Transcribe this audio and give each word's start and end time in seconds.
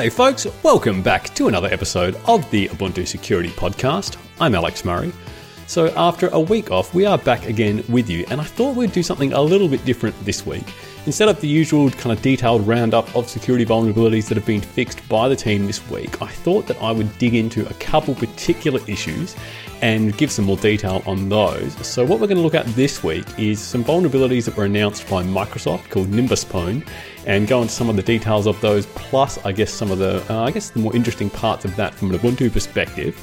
G'day, 0.00 0.10
folks. 0.10 0.46
Welcome 0.62 1.02
back 1.02 1.34
to 1.34 1.48
another 1.48 1.68
episode 1.68 2.18
of 2.24 2.50
the 2.50 2.68
Ubuntu 2.68 3.06
Security 3.06 3.50
Podcast. 3.50 4.16
I'm 4.40 4.54
Alex 4.54 4.82
Murray. 4.82 5.12
So, 5.66 5.88
after 5.94 6.28
a 6.28 6.40
week 6.40 6.70
off, 6.70 6.94
we 6.94 7.04
are 7.04 7.18
back 7.18 7.44
again 7.44 7.84
with 7.86 8.08
you, 8.08 8.24
and 8.30 8.40
I 8.40 8.44
thought 8.44 8.76
we'd 8.76 8.92
do 8.92 9.02
something 9.02 9.34
a 9.34 9.42
little 9.42 9.68
bit 9.68 9.84
different 9.84 10.18
this 10.24 10.46
week. 10.46 10.72
Instead 11.04 11.28
of 11.28 11.38
the 11.42 11.48
usual 11.48 11.90
kind 11.90 12.16
of 12.16 12.22
detailed 12.22 12.66
roundup 12.66 13.14
of 13.14 13.28
security 13.28 13.66
vulnerabilities 13.66 14.26
that 14.28 14.38
have 14.38 14.46
been 14.46 14.62
fixed 14.62 15.06
by 15.06 15.28
the 15.28 15.36
team 15.36 15.66
this 15.66 15.86
week, 15.90 16.22
I 16.22 16.28
thought 16.28 16.66
that 16.68 16.80
I 16.82 16.92
would 16.92 17.18
dig 17.18 17.34
into 17.34 17.68
a 17.68 17.74
couple 17.74 18.14
particular 18.14 18.80
issues 18.86 19.36
and 19.82 20.16
give 20.16 20.30
some 20.30 20.44
more 20.44 20.56
detail 20.56 21.02
on 21.06 21.28
those. 21.28 21.74
So, 21.86 22.04
what 22.04 22.20
we're 22.20 22.26
going 22.26 22.36
to 22.36 22.42
look 22.42 22.54
at 22.54 22.66
this 22.68 23.02
week 23.02 23.26
is 23.38 23.60
some 23.60 23.84
vulnerabilities 23.84 24.44
that 24.44 24.56
were 24.56 24.64
announced 24.64 25.08
by 25.08 25.22
Microsoft 25.22 25.90
called 25.90 26.08
Nimbus 26.10 26.44
Pwn, 26.44 26.86
and 27.26 27.46
go 27.46 27.62
into 27.62 27.72
some 27.72 27.88
of 27.88 27.96
the 27.96 28.02
details 28.02 28.46
of 28.46 28.60
those, 28.60 28.86
plus, 28.86 29.38
I 29.44 29.52
guess, 29.52 29.72
some 29.72 29.90
of 29.90 29.98
the, 29.98 30.24
uh, 30.32 30.44
I 30.44 30.50
guess, 30.50 30.70
the 30.70 30.80
more 30.80 30.94
interesting 30.94 31.30
parts 31.30 31.64
of 31.64 31.74
that 31.76 31.94
from 31.94 32.10
an 32.10 32.18
Ubuntu 32.18 32.52
perspective. 32.52 33.16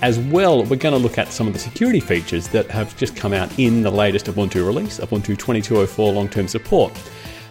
As 0.00 0.18
well, 0.18 0.64
we're 0.64 0.76
going 0.76 0.94
to 0.94 0.98
look 0.98 1.18
at 1.18 1.28
some 1.28 1.46
of 1.46 1.52
the 1.52 1.58
security 1.58 2.00
features 2.00 2.48
that 2.48 2.70
have 2.70 2.96
just 2.96 3.16
come 3.16 3.32
out 3.32 3.56
in 3.58 3.82
the 3.82 3.90
latest 3.90 4.26
Ubuntu 4.26 4.64
release, 4.66 5.00
Ubuntu 5.00 5.36
2204 5.36 6.12
long 6.12 6.28
term 6.28 6.46
support. 6.46 6.92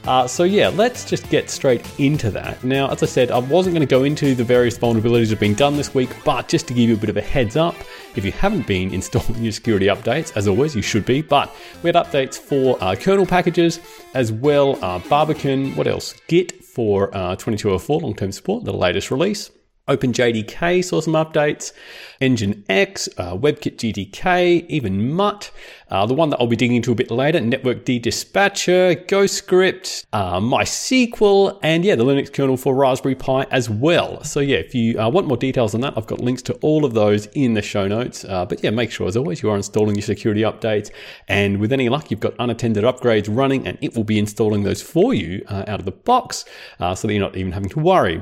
Uh, 0.05 0.27
so 0.27 0.43
yeah, 0.43 0.69
let's 0.69 1.03
just 1.05 1.29
get 1.29 1.49
straight 1.49 1.99
into 1.99 2.29
that. 2.31 2.63
Now, 2.63 2.89
as 2.89 3.03
I 3.03 3.05
said, 3.05 3.31
I 3.31 3.39
wasn't 3.39 3.75
going 3.75 3.87
to 3.87 3.89
go 3.89 4.03
into 4.03 4.35
the 4.35 4.43
various 4.43 4.77
vulnerabilities 4.77 5.25
that 5.25 5.31
have 5.31 5.39
been 5.39 5.53
done 5.53 5.75
this 5.75 5.93
week, 5.93 6.09
but 6.23 6.47
just 6.47 6.67
to 6.67 6.73
give 6.73 6.89
you 6.89 6.95
a 6.95 6.97
bit 6.97 7.09
of 7.09 7.17
a 7.17 7.21
heads 7.21 7.55
up, 7.55 7.75
if 8.15 8.23
you 8.23 8.31
haven't 8.31 8.67
been 8.67 8.93
installing 8.93 9.43
your 9.43 9.51
security 9.51 9.87
updates, 9.87 10.35
as 10.35 10.47
always, 10.47 10.75
you 10.75 10.81
should 10.81 11.05
be. 11.05 11.21
But 11.21 11.53
we 11.83 11.89
had 11.89 11.95
updates 11.95 12.37
for 12.37 12.81
uh, 12.81 12.95
kernel 12.95 13.25
packages 13.25 13.79
as 14.13 14.31
well, 14.31 14.83
uh, 14.83 14.99
Barbican, 14.99 15.75
what 15.75 15.87
else? 15.87 16.13
Git 16.27 16.63
for 16.63 17.15
uh, 17.15 17.35
2204 17.35 18.01
long-term 18.01 18.31
support, 18.31 18.63
the 18.63 18.73
latest 18.73 19.11
release. 19.11 19.51
OpenJDK 19.87 20.83
saw 20.83 20.99
some 20.99 21.13
updates, 21.13 21.71
Nginx, 22.19 23.07
uh, 23.17 23.35
WebKit 23.37 23.77
GTK, 23.77 24.65
even 24.67 25.11
Mutt. 25.13 25.51
Uh, 25.89 26.05
the 26.05 26.13
one 26.13 26.29
that 26.29 26.37
I'll 26.41 26.47
be 26.47 26.57
digging 26.57 26.75
into 26.75 26.91
a 26.91 26.95
bit 26.95 27.09
later, 27.09 27.39
Network 27.39 27.85
D 27.85 27.97
Dispatcher, 27.97 28.95
GhostScript, 29.07 30.05
uh, 30.11 30.39
MySQL, 30.41 31.59
and 31.63 31.85
yeah, 31.85 31.95
the 31.95 32.03
Linux 32.03 32.31
kernel 32.31 32.57
for 32.57 32.75
Raspberry 32.75 33.15
Pi 33.15 33.43
as 33.51 33.69
well. 33.69 34.21
So 34.25 34.41
yeah, 34.41 34.57
if 34.57 34.75
you 34.75 34.99
uh, 34.99 35.07
want 35.07 35.27
more 35.27 35.37
details 35.37 35.73
on 35.73 35.81
that, 35.81 35.93
I've 35.95 36.07
got 36.07 36.19
links 36.19 36.41
to 36.43 36.53
all 36.55 36.83
of 36.83 36.93
those 36.93 37.27
in 37.27 37.53
the 37.53 37.61
show 37.61 37.87
notes. 37.87 38.25
Uh, 38.25 38.45
but 38.45 38.61
yeah, 38.63 38.71
make 38.71 38.91
sure 38.91 39.07
as 39.07 39.15
always 39.15 39.41
you 39.41 39.49
are 39.49 39.55
installing 39.55 39.95
your 39.95 40.01
security 40.01 40.41
updates, 40.41 40.91
and 41.29 41.59
with 41.59 41.71
any 41.71 41.87
luck, 41.87 42.11
you've 42.11 42.19
got 42.19 42.33
unattended 42.39 42.83
upgrades 42.83 43.33
running, 43.33 43.65
and 43.65 43.77
it 43.81 43.95
will 43.95 44.03
be 44.03 44.19
installing 44.19 44.63
those 44.63 44.81
for 44.81 45.13
you 45.13 45.45
uh, 45.47 45.63
out 45.67 45.79
of 45.79 45.85
the 45.85 45.91
box, 45.91 46.43
so 46.79 47.07
that 47.07 47.13
you're 47.13 47.21
not 47.21 47.37
even 47.37 47.53
having 47.53 47.69
to 47.69 47.79
worry. 47.79 48.21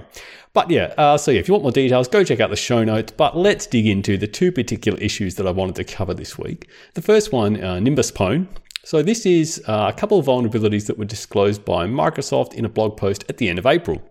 But 0.55 0.71
yeah, 0.71 0.93
uh, 0.97 1.17
so 1.17 1.31
yeah, 1.31 1.41
if 1.41 1.49
you 1.49 1.53
want 1.53 1.63
more 1.63 1.71
details, 1.73 2.07
go 2.07 2.23
check 2.23 2.39
out 2.39 2.49
the 2.49 2.55
show 2.55 2.81
notes. 2.85 3.11
But 3.11 3.35
let's 3.35 3.67
dig 3.67 3.85
into 3.85 4.15
the 4.17 4.25
two 4.25 4.53
particular 4.53 4.97
issues 4.99 5.35
that 5.35 5.45
I 5.45 5.51
wanted 5.51 5.75
to 5.75 5.83
cover 5.83 6.13
this 6.13 6.37
week. 6.39 6.69
The 6.93 7.01
first 7.01 7.33
one, 7.33 7.61
uh, 7.61 7.81
Nimbus 7.81 8.09
Pwn. 8.09 8.47
So 8.85 9.03
this 9.03 9.25
is 9.25 9.61
uh, 9.67 9.91
a 9.93 9.99
couple 9.99 10.17
of 10.17 10.27
vulnerabilities 10.27 10.87
that 10.87 10.97
were 10.97 11.03
disclosed 11.03 11.65
by 11.65 11.87
Microsoft 11.87 12.53
in 12.53 12.63
a 12.63 12.69
blog 12.69 12.95
post 12.95 13.25
at 13.27 13.35
the 13.35 13.49
end 13.49 13.59
of 13.59 13.65
April. 13.65 14.01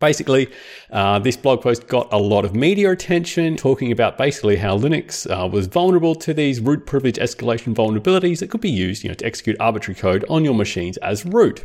Basically, 0.00 0.48
uh, 0.90 1.20
this 1.20 1.36
blog 1.36 1.62
post 1.62 1.86
got 1.86 2.12
a 2.12 2.18
lot 2.18 2.44
of 2.44 2.52
media 2.52 2.90
attention, 2.90 3.56
talking 3.56 3.92
about 3.92 4.18
basically 4.18 4.56
how 4.56 4.76
Linux 4.76 5.30
uh, 5.30 5.46
was 5.46 5.68
vulnerable 5.68 6.16
to 6.16 6.34
these 6.34 6.58
root 6.58 6.84
privilege 6.84 7.18
escalation 7.18 7.76
vulnerabilities 7.76 8.40
that 8.40 8.50
could 8.50 8.60
be 8.60 8.70
used, 8.70 9.04
you 9.04 9.08
know, 9.08 9.14
to 9.14 9.24
execute 9.24 9.56
arbitrary 9.60 9.94
code 9.94 10.24
on 10.28 10.44
your 10.44 10.54
machines 10.54 10.96
as 10.96 11.24
root. 11.24 11.64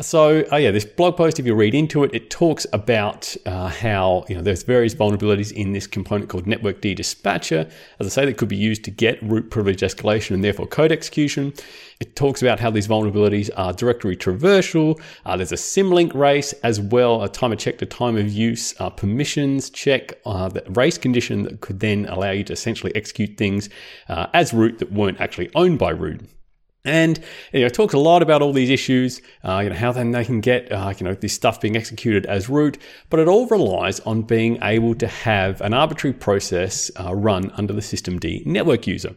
So, 0.00 0.44
uh, 0.50 0.56
yeah, 0.56 0.70
this 0.70 0.84
blog 0.84 1.16
post, 1.16 1.38
if 1.38 1.46
you 1.46 1.54
read 1.54 1.74
into 1.74 2.04
it, 2.04 2.14
it 2.14 2.30
talks 2.30 2.66
about 2.72 3.36
uh, 3.44 3.68
how 3.68 4.24
you 4.28 4.34
know 4.34 4.40
there's 4.40 4.62
various 4.62 4.94
vulnerabilities 4.94 5.52
in 5.52 5.72
this 5.72 5.86
component 5.86 6.30
called 6.30 6.46
Network 6.46 6.80
D 6.80 6.94
Dispatcher. 6.94 7.68
As 7.98 8.06
I 8.06 8.10
say, 8.10 8.24
that 8.26 8.38
could 8.38 8.48
be 8.48 8.56
used 8.56 8.84
to 8.84 8.90
get 8.90 9.22
root 9.22 9.50
privilege 9.50 9.80
escalation 9.80 10.34
and 10.34 10.42
therefore 10.42 10.66
code 10.66 10.92
execution. 10.92 11.52
It 12.00 12.16
talks 12.16 12.40
about 12.40 12.60
how 12.60 12.70
these 12.70 12.88
vulnerabilities 12.88 13.50
are 13.56 13.74
directory 13.74 14.16
traversal. 14.16 14.98
Uh, 15.26 15.36
there's 15.36 15.52
a 15.52 15.56
symlink 15.56 16.14
race 16.14 16.54
as 16.64 16.80
well, 16.80 17.22
a 17.22 17.28
timer 17.28 17.56
check 17.56 17.76
to 17.78 17.86
time 17.86 18.16
of 18.16 18.30
use, 18.30 18.74
uh, 18.80 18.88
permissions 18.88 19.68
check, 19.68 20.18
uh, 20.24 20.48
the 20.48 20.64
race 20.70 20.96
condition 20.96 21.42
that 21.42 21.60
could 21.60 21.80
then 21.80 22.06
allow 22.06 22.30
you 22.30 22.44
to 22.44 22.54
essentially 22.54 22.94
execute 22.96 23.36
things 23.36 23.68
uh, 24.08 24.28
as 24.32 24.54
root 24.54 24.78
that 24.78 24.90
weren't 24.90 25.20
actually 25.20 25.50
owned 25.54 25.78
by 25.78 25.90
root. 25.90 26.22
And 26.84 27.18
you 27.52 27.60
know, 27.60 27.66
it 27.66 27.74
talks 27.74 27.92
a 27.92 27.98
lot 27.98 28.22
about 28.22 28.40
all 28.40 28.54
these 28.54 28.70
issues, 28.70 29.20
uh, 29.44 29.60
you 29.62 29.68
know, 29.68 29.76
how 29.76 29.92
then 29.92 30.12
they 30.12 30.24
can 30.24 30.40
get 30.40 30.72
uh, 30.72 30.94
you 30.98 31.04
know 31.04 31.14
this 31.14 31.34
stuff 31.34 31.60
being 31.60 31.76
executed 31.76 32.24
as 32.26 32.48
root, 32.48 32.78
but 33.10 33.20
it 33.20 33.28
all 33.28 33.46
relies 33.48 34.00
on 34.00 34.22
being 34.22 34.58
able 34.62 34.94
to 34.94 35.06
have 35.06 35.60
an 35.60 35.74
arbitrary 35.74 36.14
process 36.14 36.90
uh, 36.98 37.14
run 37.14 37.50
under 37.52 37.74
the 37.74 37.82
systemd 37.82 38.46
network 38.46 38.86
user. 38.86 39.14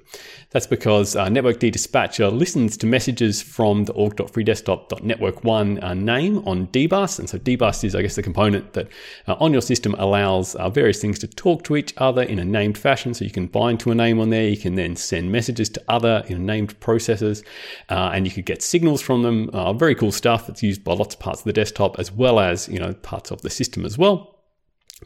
That's 0.54 0.68
because 0.68 1.16
uh, 1.16 1.30
Network 1.30 1.60
D 1.60 1.72
Dispatcher 1.72 2.30
listens 2.30 2.78
to 2.78 2.86
messages 2.86 3.42
from 3.42 3.86
the 3.86 3.94
org.freedesktop.network1 3.94 5.84
uh, 5.84 5.94
name 5.96 6.48
on 6.48 6.68
dbus. 6.68 7.18
And 7.18 7.28
so 7.28 7.40
dbus 7.40 7.84
is, 7.84 7.96
I 7.96 8.04
guess, 8.04 8.16
the 8.16 8.22
component 8.22 8.74
that 8.74 8.88
uh, 9.28 9.34
on 9.40 9.52
your 9.52 9.64
system 9.64 9.96
allows 9.98 10.54
uh, 10.56 10.70
various 10.70 11.02
things 11.02 11.18
to 11.20 11.28
talk 11.28 11.64
to 11.64 11.76
each 11.76 11.96
other 11.98 12.22
in 12.22 12.38
a 12.38 12.46
named 12.46 12.78
fashion. 12.78 13.16
So 13.16 13.26
you 13.26 13.32
can 13.32 13.48
bind 13.48 13.80
to 13.80 13.90
a 13.90 13.96
name 13.96 14.20
on 14.20 14.30
there. 14.30 14.48
You 14.48 14.58
can 14.58 14.76
then 14.76 14.96
send 14.96 15.32
messages 15.32 15.70
to 15.70 15.84
other 15.88 16.24
you 16.30 16.38
know, 16.38 16.44
named 16.44 16.80
processes, 16.80 17.44
uh, 17.90 18.12
and 18.14 18.28
you 18.28 18.32
could 18.32 18.46
get 18.46 18.62
signals 18.62 19.02
from 19.02 19.24
them. 19.24 19.50
Uh, 19.54 19.74
very 19.74 19.96
cool 19.96 20.12
stuff 20.12 20.46
that's 20.46 20.62
used 20.62 20.84
by 20.84 20.94
lots 20.94 21.16
of 21.16 21.20
parts 21.20 21.42
of 21.42 21.46
the 21.46 21.54
desktop 21.54 21.98
as 21.98 22.12
well 22.12 22.40
as 22.40 22.70
you 22.70 22.78
know 22.78 22.94
parts 22.94 23.32
of 23.32 23.42
the 23.42 23.50
system 23.50 23.86
as 23.86 23.98
well. 23.98 24.33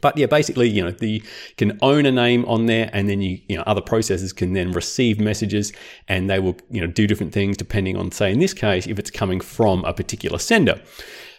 But 0.01 0.17
yeah, 0.17 0.27
basically, 0.27 0.69
you 0.69 0.83
know, 0.83 0.91
the 0.91 1.09
you 1.09 1.21
can 1.57 1.77
own 1.81 2.05
a 2.05 2.11
name 2.11 2.45
on 2.45 2.65
there, 2.65 2.89
and 2.93 3.09
then 3.09 3.21
you, 3.21 3.39
you 3.47 3.57
know, 3.57 3.63
other 3.65 3.81
processes 3.81 4.33
can 4.33 4.53
then 4.53 4.71
receive 4.71 5.19
messages, 5.19 5.73
and 6.07 6.29
they 6.29 6.39
will, 6.39 6.57
you 6.69 6.81
know, 6.81 6.87
do 6.87 7.07
different 7.07 7.33
things 7.33 7.57
depending 7.57 7.97
on, 7.97 8.11
say, 8.11 8.31
in 8.31 8.39
this 8.39 8.53
case, 8.53 8.87
if 8.87 8.99
it's 8.99 9.11
coming 9.11 9.39
from 9.39 9.83
a 9.85 9.93
particular 9.93 10.39
sender. 10.39 10.81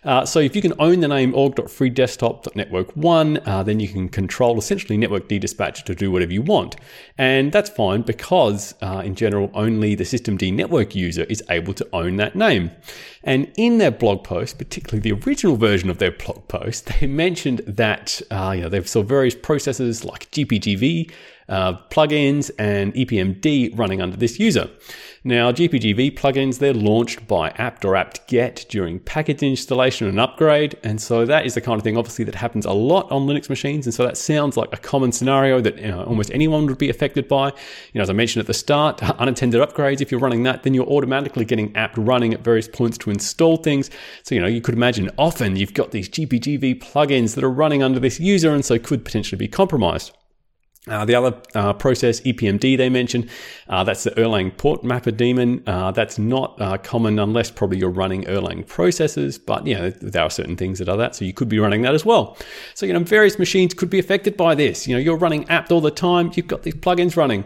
Uh, 0.05 0.25
so 0.25 0.39
if 0.39 0.57
you 0.57 0.63
can 0.63 0.73
own 0.79 1.01
the 1.01 1.09
name 1.09 1.35
org.freedesktop.network1, 1.35 3.43
uh, 3.47 3.63
then 3.63 3.81
you 3.81 3.89
can 3.89 4.09
control 4.09 4.59
essentially 4.59 4.97
network 4.97 5.29
dispatch 5.29 5.85
to 5.85 5.95
do 5.95 6.11
whatever 6.11 6.33
you 6.33 6.43
want. 6.43 6.77
And 7.17 7.53
that's 7.53 7.71
fine 7.71 8.03
because 8.03 8.75
uh, 8.81 9.03
in 9.05 9.15
general, 9.15 9.51
only 9.55 9.95
the 9.95 10.05
systemd 10.05 10.55
network 10.55 10.95
user 10.95 11.25
is 11.25 11.43
able 11.51 11.75
to 11.75 11.87
own 11.93 12.17
that 12.17 12.37
name. 12.37 12.71
And 13.25 13.53
in 13.57 13.79
their 13.79 13.91
blog 13.91 14.25
post, 14.25 14.59
particularly 14.59 15.01
the 15.01 15.21
original 15.27 15.57
version 15.57 15.91
of 15.91 15.99
their 15.99 16.13
blog 16.13 16.47
post, 16.49 16.87
they 17.01 17.07
mentioned 17.07 17.59
that 17.67 18.23
uh, 18.31 18.53
you 18.57 18.63
know, 18.63 18.69
they've 18.69 18.89
saw 18.89 19.03
various 19.03 19.35
processes 19.35 20.05
like 20.05 20.31
GPGV, 20.31 21.11
uh, 21.49 21.75
plugins, 21.91 22.51
and 22.59 22.95
EPMD 22.95 23.79
running 23.79 24.01
under 24.01 24.17
this 24.17 24.39
user. 24.39 24.69
Now, 25.25 25.51
GPGV 25.51 26.17
plugins, 26.17 26.59
they're 26.59 26.73
launched 26.73 27.27
by 27.27 27.51
apt 27.51 27.85
or 27.85 27.97
apt-get 27.97 28.67
during 28.69 29.01
package 29.01 29.43
installation 29.43 30.07
and 30.07 30.21
upgrade. 30.21 30.79
And 30.85 31.01
so 31.01 31.27
that 31.27 31.45
is 31.45 31.55
the 31.55 31.61
kind 31.61 31.79
of 31.79 31.85
thing, 31.85 31.97
obviously, 31.97 32.25
that 32.25 32.37
happens 32.37 32.65
a 32.65 32.73
lot 32.73 33.11
on 33.11 33.27
Linux 33.27 33.51
machines. 33.51 33.87
And 33.87 33.93
so 33.93 34.05
that 34.05 34.17
sounds 34.17 34.57
like 34.57 34.73
a 34.73 34.77
common 34.77 35.13
scenario 35.13 35.61
that 35.61 35.77
you 35.77 35.89
know, 35.89 36.05
almost 36.05 36.31
anyone 36.33 36.67
would 36.67 36.79
be 36.79 36.89
affected 36.89 37.27
by. 37.27 37.49
You 37.49 37.55
know, 37.97 38.03
as 38.03 38.11
I 38.11 38.13
mentioned 38.13 38.41
at 38.41 38.47
the 38.47 38.55
start, 38.55 39.01
unattended 39.19 39.61
upgrades, 39.61 40.01
if 40.01 40.11
you're 40.11 40.21
running 40.21 40.45
that, 40.45 40.63
then 40.63 40.73
you're 40.73 40.87
automatically 40.87 41.45
getting 41.45 41.75
apt 41.77 41.99
running 41.99 42.33
at 42.33 42.41
various 42.41 42.69
points 42.69 42.97
to 42.99 43.11
install 43.11 43.57
things. 43.57 43.91
So, 44.23 44.35
you 44.35 44.41
know, 44.41 44.47
you 44.47 44.61
could 44.61 44.75
imagine 44.75 45.11
often 45.19 45.57
you've 45.57 45.75
got 45.75 45.91
these 45.91 46.09
GPGV 46.09 46.81
plugins 46.81 47.35
that 47.35 47.45
are 47.45 47.51
running 47.51 47.83
under 47.83 47.99
this 47.99 48.21
user 48.21 48.55
and 48.55 48.65
so 48.65 48.79
could 48.79 49.05
potentially 49.05 49.39
be 49.39 49.49
compromised. 49.49 50.17
Uh, 50.87 51.05
the 51.05 51.15
other 51.15 51.37
uh, 51.55 51.73
process, 51.75 52.21
EPMD, 52.21 52.77
they 52.77 52.89
mentioned, 52.89 53.29
uh, 53.69 53.85
that's 53.85 54.05
the 54.05 54.11
Erlang 54.13 54.57
port 54.57 54.83
mapper 54.83 55.11
daemon. 55.11 55.63
Uh, 55.67 55.91
that's 55.91 56.19
not 56.19 56.59
uh, 56.61 56.79
common 56.79 57.19
unless 57.19 57.51
probably 57.51 57.79
you're 57.79 57.91
running 57.91 58.25
Erlang 58.25 58.67
processes, 58.67 59.39
but 59.39 59.67
you 59.67 59.75
know 59.75 59.91
there 59.91 60.23
are 60.23 60.31
certain 60.31 60.57
things 60.57 60.79
that 60.79 60.89
are 60.89 60.97
that, 60.97 61.15
so 61.15 61.25
you 61.25 61.35
could 61.35 61.49
be 61.49 61.59
running 61.59 61.83
that 61.83 61.95
as 61.95 62.07
well. 62.07 62.37
So 62.75 62.87
you 62.87 62.93
know 62.93 63.01
various 63.01 63.39
machines 63.39 63.75
could 63.75 63.91
be 63.91 63.99
affected 63.99 64.37
by 64.37 64.55
this. 64.55 64.87
You 64.89 64.95
know 64.95 65.01
you're 65.01 65.19
running 65.19 65.49
apt 65.51 65.73
all 65.73 65.81
the 65.81 65.91
time, 65.91 66.33
you've 66.35 66.47
got 66.47 66.63
these 66.63 66.75
plugins 66.75 67.17
running. 67.17 67.45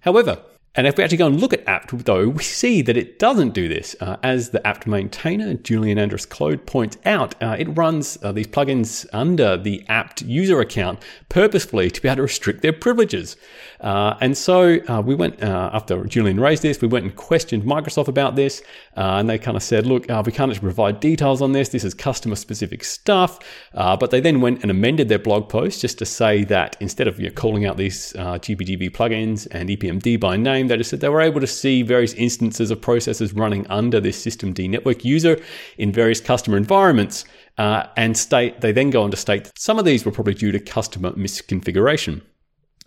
However, 0.00 0.38
and 0.76 0.86
if 0.86 0.96
we 0.96 1.02
actually 1.02 1.16
go 1.16 1.26
and 1.26 1.40
look 1.40 1.52
at 1.52 1.66
apt, 1.66 2.04
though, 2.04 2.28
we 2.28 2.44
see 2.44 2.80
that 2.82 2.96
it 2.96 3.18
doesn't 3.18 3.54
do 3.54 3.66
this. 3.66 3.96
Uh, 4.00 4.18
as 4.22 4.50
the 4.50 4.64
apt 4.64 4.86
maintainer, 4.86 5.54
Julian 5.54 5.98
Andres 5.98 6.26
Klode, 6.26 6.64
points 6.64 6.96
out, 7.04 7.34
uh, 7.42 7.56
it 7.58 7.64
runs 7.76 8.16
uh, 8.22 8.30
these 8.30 8.46
plugins 8.46 9.04
under 9.12 9.56
the 9.56 9.84
apt 9.88 10.22
user 10.22 10.60
account 10.60 11.00
purposefully 11.28 11.90
to 11.90 12.00
be 12.00 12.06
able 12.06 12.16
to 12.16 12.22
restrict 12.22 12.62
their 12.62 12.72
privileges. 12.72 13.36
Uh, 13.80 14.14
and 14.20 14.36
so 14.36 14.78
uh, 14.86 15.02
we 15.04 15.16
went, 15.16 15.42
uh, 15.42 15.70
after 15.72 16.04
Julian 16.04 16.38
raised 16.38 16.62
this, 16.62 16.80
we 16.80 16.86
went 16.86 17.04
and 17.04 17.16
questioned 17.16 17.64
Microsoft 17.64 18.06
about 18.06 18.36
this. 18.36 18.62
and 18.94 19.28
they 19.28 19.38
kind 19.38 19.56
of 19.56 19.64
said, 19.64 19.86
look, 19.86 20.02
we 20.02 20.30
can't 20.30 20.52
actually 20.52 20.60
provide 20.60 21.00
details 21.00 21.42
on 21.42 21.50
this. 21.50 21.70
This 21.70 21.82
is 21.82 21.94
customer 21.94 22.36
specific 22.36 22.84
stuff. 22.84 23.40
but 23.72 24.12
they 24.12 24.20
then 24.20 24.40
went 24.40 24.62
and 24.62 24.70
amended 24.70 25.08
their 25.08 25.18
blog 25.18 25.48
post 25.48 25.80
just 25.80 25.98
to 25.98 26.06
say 26.06 26.44
that 26.44 26.76
instead 26.78 27.08
of 27.08 27.18
you 27.18 27.28
know, 27.28 27.34
calling 27.34 27.66
out 27.66 27.76
these 27.76 28.12
GPGV 28.12 28.90
plugins 28.92 29.48
and 29.50 29.68
EPMD 29.68 30.20
by 30.20 30.36
name, 30.36 30.59
they 30.68 30.76
just 30.76 30.90
said 30.90 31.00
they 31.00 31.08
were 31.08 31.20
able 31.20 31.40
to 31.40 31.46
see 31.46 31.82
various 31.82 32.12
instances 32.14 32.70
of 32.70 32.80
processes 32.80 33.32
running 33.32 33.66
under 33.68 34.00
this 34.00 34.24
systemd 34.24 34.68
network 34.68 35.04
user 35.04 35.40
in 35.78 35.92
various 35.92 36.20
customer 36.20 36.56
environments. 36.56 37.24
Uh, 37.58 37.86
and 37.96 38.16
state 38.16 38.60
they 38.60 38.72
then 38.72 38.90
go 38.90 39.02
on 39.02 39.10
to 39.10 39.16
state 39.16 39.44
that 39.44 39.58
some 39.58 39.78
of 39.78 39.84
these 39.84 40.04
were 40.04 40.12
probably 40.12 40.34
due 40.34 40.52
to 40.52 40.58
customer 40.58 41.10
misconfiguration. 41.12 42.22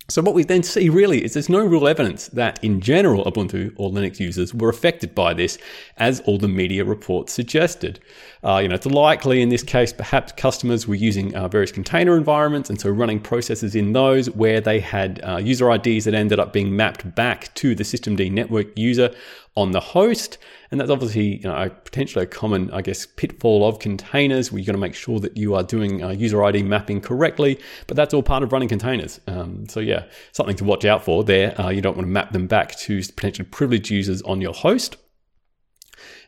So 0.09 0.21
what 0.21 0.35
we 0.35 0.43
then 0.43 0.63
see 0.63 0.89
really 0.89 1.23
is 1.23 1.33
there's 1.33 1.47
no 1.47 1.65
real 1.65 1.87
evidence 1.87 2.27
that 2.29 2.61
in 2.61 2.81
general 2.81 3.23
Ubuntu 3.23 3.73
or 3.77 3.89
Linux 3.89 4.19
users 4.19 4.53
were 4.53 4.67
affected 4.67 5.15
by 5.15 5.33
this, 5.33 5.57
as 5.95 6.19
all 6.21 6.37
the 6.37 6.49
media 6.49 6.83
reports 6.83 7.31
suggested. 7.31 8.01
Uh, 8.43 8.59
you 8.61 8.67
know, 8.67 8.75
it's 8.75 8.85
likely 8.85 9.41
in 9.41 9.47
this 9.47 9.63
case 9.63 9.93
perhaps 9.93 10.33
customers 10.33 10.87
were 10.87 10.95
using 10.95 11.33
uh, 11.35 11.47
various 11.47 11.71
container 11.71 12.17
environments 12.17 12.69
and 12.69 12.81
so 12.81 12.89
running 12.89 13.19
processes 13.19 13.75
in 13.75 13.93
those 13.93 14.29
where 14.31 14.59
they 14.59 14.81
had 14.81 15.21
uh, 15.23 15.37
user 15.37 15.71
IDs 15.71 16.03
that 16.03 16.13
ended 16.13 16.37
up 16.37 16.51
being 16.51 16.75
mapped 16.75 17.15
back 17.15 17.53
to 17.53 17.73
the 17.73 17.83
systemd 17.83 18.29
network 18.29 18.77
user 18.77 19.09
on 19.55 19.71
the 19.71 19.79
host. 19.79 20.37
And 20.71 20.79
that's 20.79 20.89
obviously 20.89 21.37
you 21.37 21.43
know, 21.43 21.69
potentially 21.83 22.23
a 22.23 22.27
common, 22.27 22.71
I 22.71 22.81
guess, 22.81 23.05
pitfall 23.05 23.67
of 23.67 23.79
containers 23.79 24.51
where 24.51 24.59
you've 24.59 24.67
got 24.67 24.73
to 24.73 24.79
make 24.79 24.95
sure 24.95 25.19
that 25.19 25.37
you 25.37 25.53
are 25.55 25.63
doing 25.63 26.03
uh, 26.03 26.09
user 26.09 26.43
ID 26.43 26.63
mapping 26.63 27.01
correctly. 27.01 27.59
But 27.87 27.95
that's 27.95 28.13
all 28.13 28.23
part 28.23 28.43
of 28.43 28.51
running 28.51 28.69
containers. 28.69 29.19
Um, 29.27 29.67
so, 29.67 29.79
yeah, 29.79 30.05
something 30.31 30.55
to 30.57 30.63
watch 30.63 30.85
out 30.85 31.03
for 31.03 31.23
there. 31.23 31.59
Uh, 31.59 31.69
you 31.69 31.81
don't 31.81 31.95
want 31.95 32.07
to 32.07 32.11
map 32.11 32.31
them 32.31 32.47
back 32.47 32.75
to 32.79 33.01
potentially 33.01 33.47
privileged 33.47 33.91
users 33.91 34.21
on 34.23 34.41
your 34.41 34.53
host. 34.53 34.97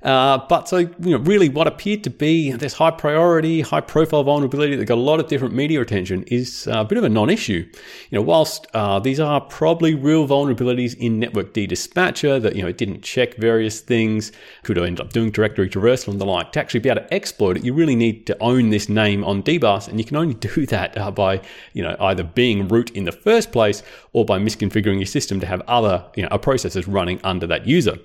Uh, 0.05 0.39
but 0.47 0.69
so, 0.69 0.77
you 0.77 0.91
know, 0.99 1.17
really 1.17 1.49
what 1.49 1.65
appeared 1.65 2.03
to 2.03 2.11
be 2.11 2.51
this 2.51 2.73
high 2.73 2.91
priority, 2.91 3.61
high 3.61 3.81
profile 3.81 4.23
vulnerability 4.23 4.75
that 4.75 4.85
got 4.85 4.99
a 4.99 5.01
lot 5.01 5.19
of 5.19 5.27
different 5.27 5.55
media 5.55 5.81
attention 5.81 6.23
is 6.23 6.67
a 6.67 6.85
bit 6.85 6.97
of 6.97 7.03
a 7.03 7.09
non-issue. 7.09 7.67
You 8.11 8.15
know, 8.15 8.21
whilst 8.21 8.67
uh, 8.75 8.99
these 8.99 9.19
are 9.19 9.41
probably 9.41 9.95
real 9.95 10.27
vulnerabilities 10.27 10.95
in 10.97 11.19
Network 11.19 11.53
D 11.53 11.65
dispatcher 11.65 12.39
that, 12.39 12.55
you 12.55 12.61
know, 12.61 12.67
it 12.67 12.77
didn't 12.77 13.01
check 13.01 13.35
various 13.37 13.79
things, 13.81 14.31
could 14.63 14.77
end 14.77 14.99
up 14.99 15.11
doing 15.11 15.31
directory 15.31 15.69
traversal 15.69 16.09
and 16.09 16.21
the 16.21 16.25
like, 16.25 16.51
to 16.51 16.59
actually 16.59 16.81
be 16.81 16.89
able 16.89 17.01
to 17.01 17.13
exploit 17.13 17.57
it, 17.57 17.63
you 17.63 17.73
really 17.73 17.95
need 17.95 18.27
to 18.27 18.37
own 18.43 18.69
this 18.69 18.87
name 18.87 19.23
on 19.23 19.41
dbus. 19.41 19.87
And 19.87 19.99
you 19.99 20.05
can 20.05 20.17
only 20.17 20.35
do 20.35 20.65
that 20.67 20.95
uh, 20.97 21.09
by, 21.09 21.41
you 21.73 21.81
know, 21.81 21.95
either 21.99 22.23
being 22.23 22.67
root 22.67 22.91
in 22.91 23.05
the 23.05 23.11
first 23.11 23.51
place 23.51 23.81
or 24.13 24.23
by 24.23 24.37
misconfiguring 24.37 24.97
your 24.97 25.07
system 25.07 25.39
to 25.39 25.47
have 25.47 25.61
other, 25.67 26.05
you 26.15 26.23
know, 26.23 26.37
processes 26.37 26.87
running 26.87 27.19
under 27.23 27.47
that 27.47 27.65
user. 27.65 27.97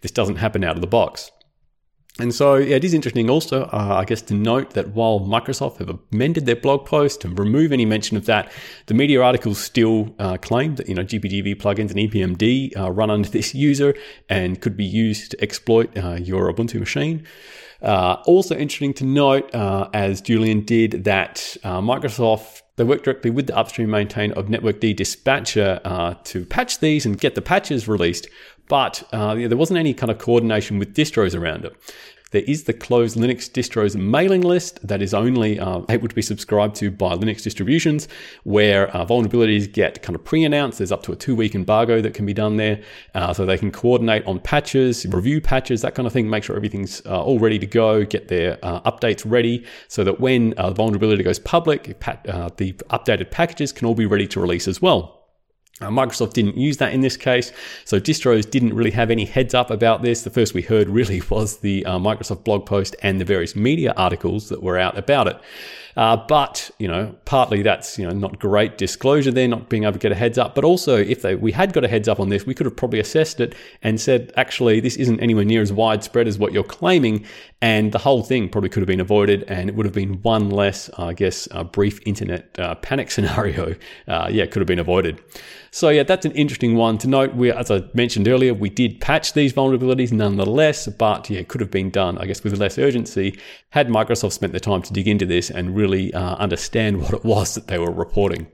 This 0.00 0.10
doesn't 0.10 0.36
happen 0.36 0.64
out 0.64 0.76
of 0.76 0.80
the 0.80 0.86
box. 0.86 1.30
And 2.20 2.32
so 2.32 2.54
yeah, 2.54 2.76
it 2.76 2.84
is 2.84 2.94
interesting 2.94 3.28
also, 3.28 3.64
uh, 3.64 3.96
I 4.00 4.04
guess, 4.04 4.22
to 4.22 4.34
note 4.34 4.74
that 4.74 4.90
while 4.90 5.18
Microsoft 5.18 5.78
have 5.78 5.98
amended 6.12 6.46
their 6.46 6.54
blog 6.54 6.86
post 6.86 7.24
and 7.24 7.36
remove 7.36 7.72
any 7.72 7.84
mention 7.84 8.16
of 8.16 8.26
that, 8.26 8.52
the 8.86 8.94
media 8.94 9.20
articles 9.20 9.58
still 9.58 10.14
uh, 10.20 10.36
claim 10.36 10.76
that 10.76 10.88
you 10.88 10.94
know 10.94 11.02
GPGV 11.02 11.56
plugins 11.56 11.90
and 11.90 11.98
EPMD 11.98 12.76
uh, 12.78 12.92
run 12.92 13.10
under 13.10 13.28
this 13.28 13.52
user 13.52 13.96
and 14.28 14.60
could 14.60 14.76
be 14.76 14.84
used 14.84 15.32
to 15.32 15.42
exploit 15.42 15.96
uh, 15.98 16.12
your 16.12 16.52
Ubuntu 16.52 16.78
machine. 16.78 17.26
Uh, 17.82 18.22
also 18.26 18.56
interesting 18.56 18.94
to 18.94 19.04
note, 19.04 19.52
uh, 19.52 19.88
as 19.92 20.20
Julian 20.20 20.64
did, 20.64 21.04
that 21.04 21.56
Microsoft 21.64 22.60
they 22.76 22.84
work 22.84 23.04
directly 23.04 23.30
with 23.30 23.46
the 23.46 23.56
upstream 23.56 23.90
maintainer 23.90 24.34
of 24.34 24.46
networkd 24.46 24.96
dispatcher 24.96 25.80
to 26.24 26.44
patch 26.46 26.80
these 26.80 27.06
and 27.06 27.20
get 27.20 27.34
the 27.34 27.42
patches 27.42 27.86
released 27.86 28.28
but 28.68 29.06
uh, 29.12 29.34
there 29.34 29.56
wasn't 29.56 29.78
any 29.78 29.94
kind 29.94 30.10
of 30.10 30.18
coordination 30.18 30.78
with 30.78 30.94
distros 30.94 31.38
around 31.38 31.64
it. 31.64 31.76
There 32.34 32.42
is 32.48 32.64
the 32.64 32.72
closed 32.72 33.16
Linux 33.16 33.48
distros 33.48 33.94
mailing 33.94 34.40
list 34.40 34.84
that 34.84 35.00
is 35.00 35.14
only 35.14 35.60
uh, 35.60 35.82
able 35.88 36.08
to 36.08 36.14
be 36.16 36.20
subscribed 36.20 36.74
to 36.76 36.90
by 36.90 37.14
Linux 37.14 37.44
distributions, 37.44 38.08
where 38.42 38.88
uh, 38.88 39.06
vulnerabilities 39.06 39.72
get 39.72 40.02
kind 40.02 40.16
of 40.16 40.24
pre 40.24 40.42
announced. 40.42 40.78
There's 40.78 40.90
up 40.90 41.04
to 41.04 41.12
a 41.12 41.16
two 41.16 41.36
week 41.36 41.54
embargo 41.54 42.00
that 42.00 42.12
can 42.12 42.26
be 42.26 42.34
done 42.34 42.56
there. 42.56 42.82
Uh, 43.14 43.32
so 43.32 43.46
they 43.46 43.56
can 43.56 43.70
coordinate 43.70 44.26
on 44.26 44.40
patches, 44.40 45.06
review 45.06 45.40
patches, 45.40 45.80
that 45.82 45.94
kind 45.94 46.08
of 46.08 46.12
thing, 46.12 46.28
make 46.28 46.42
sure 46.42 46.56
everything's 46.56 47.06
uh, 47.06 47.22
all 47.22 47.38
ready 47.38 47.60
to 47.60 47.66
go, 47.66 48.04
get 48.04 48.26
their 48.26 48.58
uh, 48.64 48.80
updates 48.80 49.22
ready 49.24 49.64
so 49.86 50.02
that 50.02 50.18
when 50.18 50.54
uh, 50.54 50.72
vulnerability 50.72 51.22
goes 51.22 51.38
public, 51.38 51.84
the 52.00 52.72
updated 52.90 53.30
packages 53.30 53.70
can 53.70 53.86
all 53.86 53.94
be 53.94 54.06
ready 54.06 54.26
to 54.26 54.40
release 54.40 54.66
as 54.66 54.82
well. 54.82 55.23
Uh, 55.80 55.88
Microsoft 55.88 56.34
didn't 56.34 56.56
use 56.56 56.76
that 56.76 56.92
in 56.92 57.00
this 57.00 57.16
case, 57.16 57.50
so 57.84 57.98
distros 57.98 58.48
didn't 58.48 58.74
really 58.74 58.92
have 58.92 59.10
any 59.10 59.24
heads 59.24 59.54
up 59.54 59.70
about 59.70 60.02
this. 60.02 60.22
The 60.22 60.30
first 60.30 60.54
we 60.54 60.62
heard 60.62 60.88
really 60.88 61.20
was 61.30 61.58
the 61.58 61.84
uh, 61.84 61.98
Microsoft 61.98 62.44
blog 62.44 62.64
post 62.64 62.94
and 63.02 63.20
the 63.20 63.24
various 63.24 63.56
media 63.56 63.92
articles 63.96 64.48
that 64.50 64.62
were 64.62 64.78
out 64.78 64.96
about 64.96 65.26
it. 65.26 65.36
Uh, 65.96 66.16
but 66.16 66.70
you 66.78 66.88
know, 66.88 67.14
partly 67.24 67.62
that's 67.62 67.98
you 67.98 68.06
know 68.06 68.12
not 68.12 68.38
great 68.38 68.78
disclosure 68.78 69.30
there, 69.30 69.46
not 69.46 69.68
being 69.68 69.84
able 69.84 69.92
to 69.92 69.98
get 69.98 70.12
a 70.12 70.14
heads 70.14 70.38
up. 70.38 70.54
But 70.54 70.64
also, 70.64 70.96
if 70.96 71.22
they, 71.22 71.34
we 71.34 71.52
had 71.52 71.72
got 71.72 71.84
a 71.84 71.88
heads 71.88 72.08
up 72.08 72.20
on 72.20 72.28
this, 72.28 72.46
we 72.46 72.54
could 72.54 72.66
have 72.66 72.76
probably 72.76 73.00
assessed 73.00 73.40
it 73.40 73.54
and 73.82 74.00
said, 74.00 74.32
actually, 74.36 74.80
this 74.80 74.96
isn't 74.96 75.20
anywhere 75.20 75.44
near 75.44 75.62
as 75.62 75.72
widespread 75.72 76.26
as 76.26 76.38
what 76.38 76.52
you're 76.52 76.64
claiming, 76.64 77.24
and 77.62 77.92
the 77.92 77.98
whole 77.98 78.22
thing 78.22 78.48
probably 78.48 78.70
could 78.70 78.80
have 78.80 78.88
been 78.88 79.00
avoided, 79.00 79.44
and 79.44 79.68
it 79.68 79.74
would 79.74 79.86
have 79.86 79.94
been 79.94 80.20
one 80.22 80.50
less, 80.50 80.90
I 80.98 81.12
guess, 81.12 81.48
brief 81.72 82.00
internet 82.06 82.58
uh, 82.58 82.74
panic 82.76 83.10
scenario. 83.10 83.74
Uh, 84.08 84.28
yeah, 84.30 84.46
could 84.46 84.60
have 84.60 84.66
been 84.66 84.78
avoided. 84.78 85.20
So 85.70 85.88
yeah, 85.88 86.04
that's 86.04 86.24
an 86.24 86.30
interesting 86.32 86.76
one 86.76 86.98
to 86.98 87.08
note. 87.08 87.34
We, 87.34 87.50
as 87.50 87.68
I 87.68 87.82
mentioned 87.94 88.28
earlier, 88.28 88.54
we 88.54 88.70
did 88.70 89.00
patch 89.00 89.32
these 89.32 89.52
vulnerabilities 89.52 90.12
nonetheless, 90.12 90.86
but 90.86 91.28
yeah, 91.28 91.40
it 91.40 91.48
could 91.48 91.60
have 91.60 91.72
been 91.72 91.90
done, 91.90 92.16
I 92.18 92.26
guess, 92.26 92.44
with 92.44 92.56
less 92.60 92.78
urgency 92.78 93.36
had 93.74 93.88
Microsoft 93.88 94.30
spent 94.30 94.52
the 94.52 94.60
time 94.60 94.82
to 94.82 94.92
dig 94.92 95.08
into 95.08 95.26
this 95.26 95.50
and 95.50 95.74
really 95.74 95.83
uh, 95.86 96.36
understand 96.36 97.00
what 97.02 97.14
it 97.14 97.24
was 97.24 97.54
that 97.54 97.66
they 97.66 97.78
were 97.78 97.92
reporting. 97.92 98.46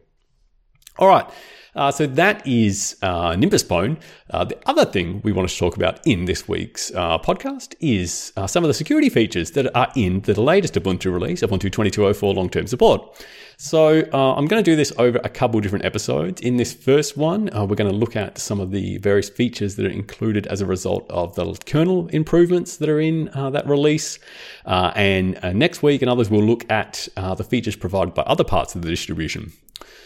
All 0.99 1.09
right. 1.09 1.29
Uh, 1.75 1.91
so 1.91 2.07
that 2.07 2.45
is 2.47 2.97
uh, 3.03 3.37
Nimbus 3.37 3.63
Pwn. 3.63 4.01
Uh, 4.31 4.45
the 4.45 4.59
other 4.69 4.85
thing 4.85 5.21
we 5.23 5.33
want 5.33 5.49
to 5.49 5.57
talk 5.57 5.77
about 5.77 6.05
in 6.07 6.25
this 6.25 6.49
week's 6.49 6.93
uh, 6.95 7.19
podcast 7.19 7.75
is 7.81 8.33
uh, 8.37 8.47
some 8.47 8.65
of 8.65 8.69
the 8.69 8.75
security 8.75 9.09
features 9.09 9.53
that 9.53 9.75
are 9.77 9.89
in 9.95 10.21
the 10.23 10.41
latest 10.41 10.75
Ubuntu 10.75 11.13
release, 11.13 11.43
Ubuntu 11.43 11.71
22.04 11.71 12.35
long-term 12.35 12.67
support. 12.67 13.25
So 13.63 14.09
uh, 14.15 14.35
I'm 14.37 14.47
going 14.47 14.65
to 14.65 14.71
do 14.71 14.75
this 14.75 14.91
over 14.97 15.21
a 15.23 15.29
couple 15.29 15.61
different 15.61 15.85
episodes. 15.85 16.41
In 16.41 16.57
this 16.57 16.73
first 16.73 17.19
one, 17.19 17.55
uh, 17.55 17.67
we're 17.67 17.77
going 17.77 17.91
to 17.91 17.97
look 17.97 18.17
at 18.17 18.39
some 18.39 18.59
of 18.59 18.71
the 18.71 18.97
various 18.97 19.29
features 19.29 19.77
that 19.77 19.85
are 19.85 19.91
included 19.91 20.47
as 20.47 20.63
a 20.63 20.67
result 20.67 21.05
of 21.11 21.35
the 21.35 21.55
kernel 21.67 22.09
improvements 22.09 22.79
that 22.79 22.89
are 22.89 22.99
in 22.99 23.29
uh, 23.35 23.51
that 23.51 23.69
release. 23.69 24.19
Uh, 24.65 24.93
and 24.97 25.39
uh, 25.43 25.53
next 25.53 25.83
week 25.83 26.01
and 26.01 26.11
others, 26.11 26.31
we'll 26.31 26.43
look 26.43 26.65
at 26.71 27.07
uh, 27.19 27.35
the 27.35 27.45
features 27.45 27.77
provided 27.77 28.15
by 28.15 28.23
other 28.23 28.45
parts 28.45 28.75
of 28.75 28.81
the 28.81 28.89
distribution. 28.89 29.53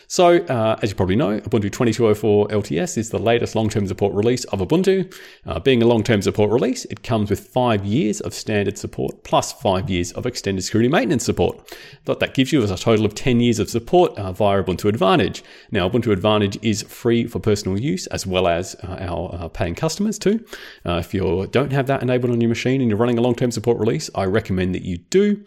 So, 0.06 0.36
uh, 0.44 0.78
as 0.82 0.90
you 0.90 0.96
probably 0.96 1.16
know, 1.16 1.40
Ubuntu 1.40 1.70
22.04 1.70 2.50
LTS 2.50 2.98
is 2.98 3.10
the 3.10 3.18
latest 3.18 3.54
long 3.54 3.68
term 3.68 3.86
support 3.86 4.14
release 4.14 4.44
of 4.44 4.60
Ubuntu. 4.60 5.12
Uh, 5.46 5.58
being 5.60 5.82
a 5.82 5.86
long 5.86 6.02
term 6.02 6.22
support 6.22 6.50
release, 6.50 6.84
it 6.86 7.02
comes 7.02 7.30
with 7.30 7.40
five 7.40 7.84
years 7.84 8.20
of 8.20 8.34
standard 8.34 8.78
support 8.78 9.24
plus 9.24 9.52
five 9.52 9.88
years 9.88 10.12
of 10.12 10.26
extended 10.26 10.62
security 10.62 10.88
maintenance 10.88 11.24
support. 11.24 11.74
What 12.04 12.20
that 12.20 12.34
gives 12.34 12.52
you 12.52 12.62
is 12.62 12.70
a 12.70 12.76
total 12.76 13.06
of 13.06 13.14
10 13.14 13.40
years 13.44 13.58
of 13.58 13.70
support 13.70 14.16
uh, 14.18 14.32
via 14.32 14.62
Ubuntu 14.62 14.88
Advantage. 14.88 15.44
Now, 15.70 15.88
Ubuntu 15.88 16.12
Advantage 16.12 16.58
is 16.62 16.82
free 16.82 17.26
for 17.26 17.38
personal 17.38 17.78
use 17.78 18.06
as 18.08 18.26
well 18.26 18.48
as 18.48 18.74
uh, 18.82 18.96
our 19.00 19.34
uh, 19.34 19.48
paying 19.48 19.74
customers 19.74 20.18
too. 20.18 20.44
Uh, 20.84 20.94
if 20.94 21.14
you 21.14 21.46
don't 21.52 21.72
have 21.72 21.86
that 21.86 22.02
enabled 22.02 22.32
on 22.32 22.40
your 22.40 22.48
machine 22.48 22.80
and 22.80 22.90
you're 22.90 22.98
running 22.98 23.18
a 23.18 23.22
long 23.22 23.34
term 23.34 23.50
support 23.50 23.78
release, 23.78 24.10
I 24.14 24.24
recommend 24.24 24.74
that 24.74 24.82
you 24.82 24.98
do. 24.98 25.44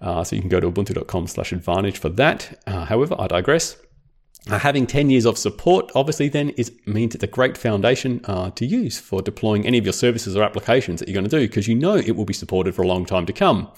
so 0.00 0.34
you 0.34 0.40
can 0.40 0.50
go 0.50 0.60
to 0.60 0.70
ubuntu.com 0.70 1.26
slash 1.28 1.52
advantage 1.52 1.98
for 1.98 2.08
that. 2.10 2.58
however, 2.66 3.14
I 3.18 3.28
digress. 3.28 3.76
Uh, 4.50 4.58
having 4.58 4.86
10 4.86 5.08
years 5.08 5.24
of 5.24 5.38
support 5.38 5.90
obviously 5.94 6.28
then 6.28 6.50
is 6.50 6.70
means 6.84 7.14
it's 7.14 7.24
a 7.24 7.28
great 7.28 7.56
foundation 7.56 8.20
uh, 8.24 8.50
to 8.50 8.66
use 8.66 8.98
for 8.98 9.22
deploying 9.22 9.66
any 9.66 9.78
of 9.78 9.84
your 9.84 9.92
services 9.92 10.36
or 10.36 10.42
applications 10.42 11.00
that 11.00 11.08
you're 11.08 11.14
going 11.14 11.24
to 11.24 11.30
do 11.30 11.48
because 11.48 11.66
you 11.66 11.74
know 11.74 11.96
it 11.96 12.14
will 12.14 12.26
be 12.26 12.34
supported 12.34 12.74
for 12.74 12.82
a 12.82 12.86
long 12.86 13.06
time 13.06 13.24
to 13.24 13.32
come. 13.32 13.70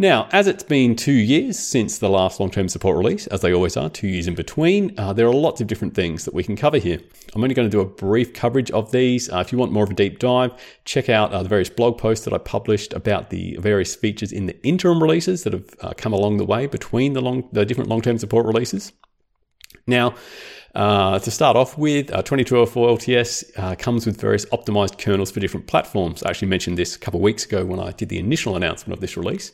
Now, 0.00 0.28
as 0.30 0.46
it's 0.46 0.62
been 0.62 0.94
two 0.94 1.10
years 1.10 1.58
since 1.58 1.98
the 1.98 2.08
last 2.08 2.38
long 2.38 2.52
term 2.52 2.68
support 2.68 2.96
release, 2.96 3.26
as 3.26 3.40
they 3.40 3.52
always 3.52 3.76
are, 3.76 3.90
two 3.90 4.06
years 4.06 4.28
in 4.28 4.36
between, 4.36 4.94
uh, 4.96 5.12
there 5.12 5.26
are 5.26 5.34
lots 5.34 5.60
of 5.60 5.66
different 5.66 5.94
things 5.94 6.24
that 6.24 6.32
we 6.32 6.44
can 6.44 6.54
cover 6.54 6.78
here. 6.78 7.00
I'm 7.34 7.42
only 7.42 7.54
going 7.56 7.68
to 7.68 7.76
do 7.76 7.80
a 7.80 7.84
brief 7.84 8.32
coverage 8.32 8.70
of 8.70 8.92
these. 8.92 9.28
Uh, 9.28 9.38
if 9.38 9.50
you 9.50 9.58
want 9.58 9.72
more 9.72 9.82
of 9.82 9.90
a 9.90 9.94
deep 9.94 10.20
dive, 10.20 10.52
check 10.84 11.08
out 11.08 11.32
uh, 11.32 11.42
the 11.42 11.48
various 11.48 11.68
blog 11.68 11.98
posts 11.98 12.24
that 12.26 12.32
I 12.32 12.38
published 12.38 12.92
about 12.92 13.30
the 13.30 13.56
various 13.56 13.96
features 13.96 14.30
in 14.30 14.46
the 14.46 14.56
interim 14.64 15.02
releases 15.02 15.42
that 15.42 15.52
have 15.52 15.68
uh, 15.80 15.94
come 15.96 16.12
along 16.12 16.36
the 16.36 16.44
way 16.44 16.68
between 16.68 17.14
the, 17.14 17.20
long, 17.20 17.48
the 17.50 17.66
different 17.66 17.90
long 17.90 18.00
term 18.00 18.18
support 18.18 18.46
releases. 18.46 18.92
Now, 19.88 20.14
uh, 20.78 21.18
to 21.18 21.28
start 21.28 21.56
off 21.56 21.76
with, 21.76 22.08
uh, 22.12 22.22
2204 22.22 22.88
LTS 22.96 23.58
uh, 23.58 23.74
comes 23.74 24.06
with 24.06 24.20
various 24.20 24.46
optimized 24.46 24.96
kernels 24.96 25.28
for 25.28 25.40
different 25.40 25.66
platforms. 25.66 26.22
I 26.22 26.30
actually 26.30 26.46
mentioned 26.46 26.78
this 26.78 26.94
a 26.94 27.00
couple 27.00 27.18
of 27.18 27.24
weeks 27.24 27.44
ago 27.44 27.64
when 27.64 27.80
I 27.80 27.90
did 27.90 28.10
the 28.10 28.18
initial 28.20 28.54
announcement 28.54 28.94
of 28.94 29.00
this 29.00 29.16
release. 29.16 29.50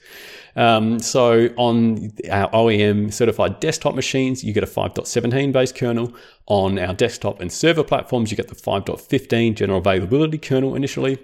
Um, 0.56 0.98
so 0.98 1.48
on 1.56 2.12
our 2.30 2.50
OEM 2.50 3.12
certified 3.12 3.60
desktop 3.60 3.94
machines, 3.94 4.44
you 4.44 4.52
get 4.52 4.62
a 4.62 4.66
5.17 4.66 5.52
based 5.52 5.74
kernel. 5.74 6.12
On 6.46 6.78
our 6.78 6.92
desktop 6.92 7.40
and 7.40 7.50
server 7.50 7.82
platforms, 7.82 8.30
you 8.30 8.36
get 8.36 8.48
the 8.48 8.54
5.15 8.54 9.54
general 9.54 9.78
availability 9.78 10.36
kernel 10.36 10.74
initially. 10.74 11.18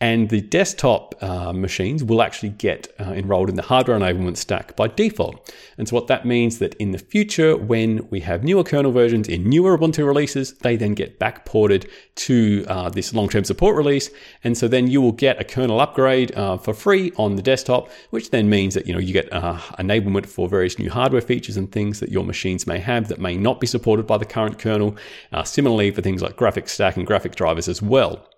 And 0.00 0.28
the 0.28 0.40
desktop 0.40 1.14
uh, 1.22 1.52
machines 1.52 2.02
will 2.02 2.20
actually 2.20 2.48
get 2.48 2.92
uh, 2.98 3.12
enrolled 3.12 3.48
in 3.48 3.54
the 3.54 3.62
hardware 3.62 3.96
enablement 3.96 4.36
stack 4.36 4.74
by 4.74 4.88
default. 4.88 5.54
And 5.78 5.88
so 5.88 5.94
what 5.94 6.08
that 6.08 6.26
means 6.26 6.54
is 6.54 6.58
that 6.58 6.74
in 6.74 6.90
the 6.90 6.98
future, 6.98 7.56
when 7.56 8.08
we 8.10 8.18
have 8.20 8.42
newer 8.42 8.64
kernel 8.64 8.90
versions 8.90 9.28
in 9.28 9.48
newer 9.48 9.78
Ubuntu 9.78 10.04
releases, 10.04 10.54
they 10.54 10.74
then 10.74 10.94
get 10.94 11.20
backported 11.20 11.88
to 12.16 12.64
uh, 12.68 12.88
this 12.88 13.14
long-term 13.14 13.44
support 13.44 13.76
release. 13.76 14.10
And 14.42 14.58
so 14.58 14.66
then 14.66 14.88
you 14.88 15.00
will 15.00 15.12
get 15.12 15.40
a 15.40 15.44
kernel 15.44 15.80
upgrade 15.80 16.34
uh, 16.34 16.56
for 16.58 16.74
free 16.74 17.12
on 17.16 17.36
the 17.36 17.42
desktop, 17.42 17.88
which 18.10 18.30
then 18.30 18.50
means 18.50 18.73
that 18.74 18.86
you 18.86 18.92
know 18.92 18.98
you 18.98 19.12
get 19.12 19.32
uh, 19.32 19.58
enablement 19.78 20.26
for 20.26 20.48
various 20.48 20.78
new 20.78 20.90
hardware 20.90 21.20
features 21.20 21.56
and 21.56 21.70
things 21.70 22.00
that 22.00 22.10
your 22.10 22.24
machines 22.24 22.66
may 22.66 22.78
have 22.78 23.08
that 23.08 23.18
may 23.18 23.36
not 23.36 23.60
be 23.60 23.66
supported 23.66 24.06
by 24.06 24.18
the 24.18 24.24
current 24.24 24.58
kernel. 24.58 24.96
Uh, 25.32 25.42
similarly, 25.42 25.90
for 25.90 26.02
things 26.02 26.22
like 26.22 26.36
graphics 26.36 26.70
stack 26.70 26.96
and 26.96 27.06
graphic 27.06 27.34
drivers 27.34 27.68
as 27.68 27.80
well. 27.80 28.28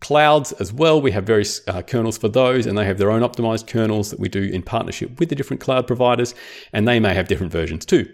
Clouds 0.00 0.52
as 0.52 0.70
well, 0.70 1.00
we 1.00 1.12
have 1.12 1.24
various 1.24 1.66
uh, 1.66 1.80
kernels 1.80 2.18
for 2.18 2.28
those, 2.28 2.66
and 2.66 2.76
they 2.76 2.84
have 2.84 2.98
their 2.98 3.10
own 3.10 3.22
optimized 3.22 3.66
kernels 3.66 4.10
that 4.10 4.20
we 4.20 4.28
do 4.28 4.42
in 4.42 4.62
partnership 4.62 5.18
with 5.18 5.30
the 5.30 5.34
different 5.34 5.62
cloud 5.62 5.86
providers, 5.86 6.34
and 6.74 6.86
they 6.86 7.00
may 7.00 7.14
have 7.14 7.26
different 7.26 7.52
versions 7.52 7.86
too. 7.86 8.06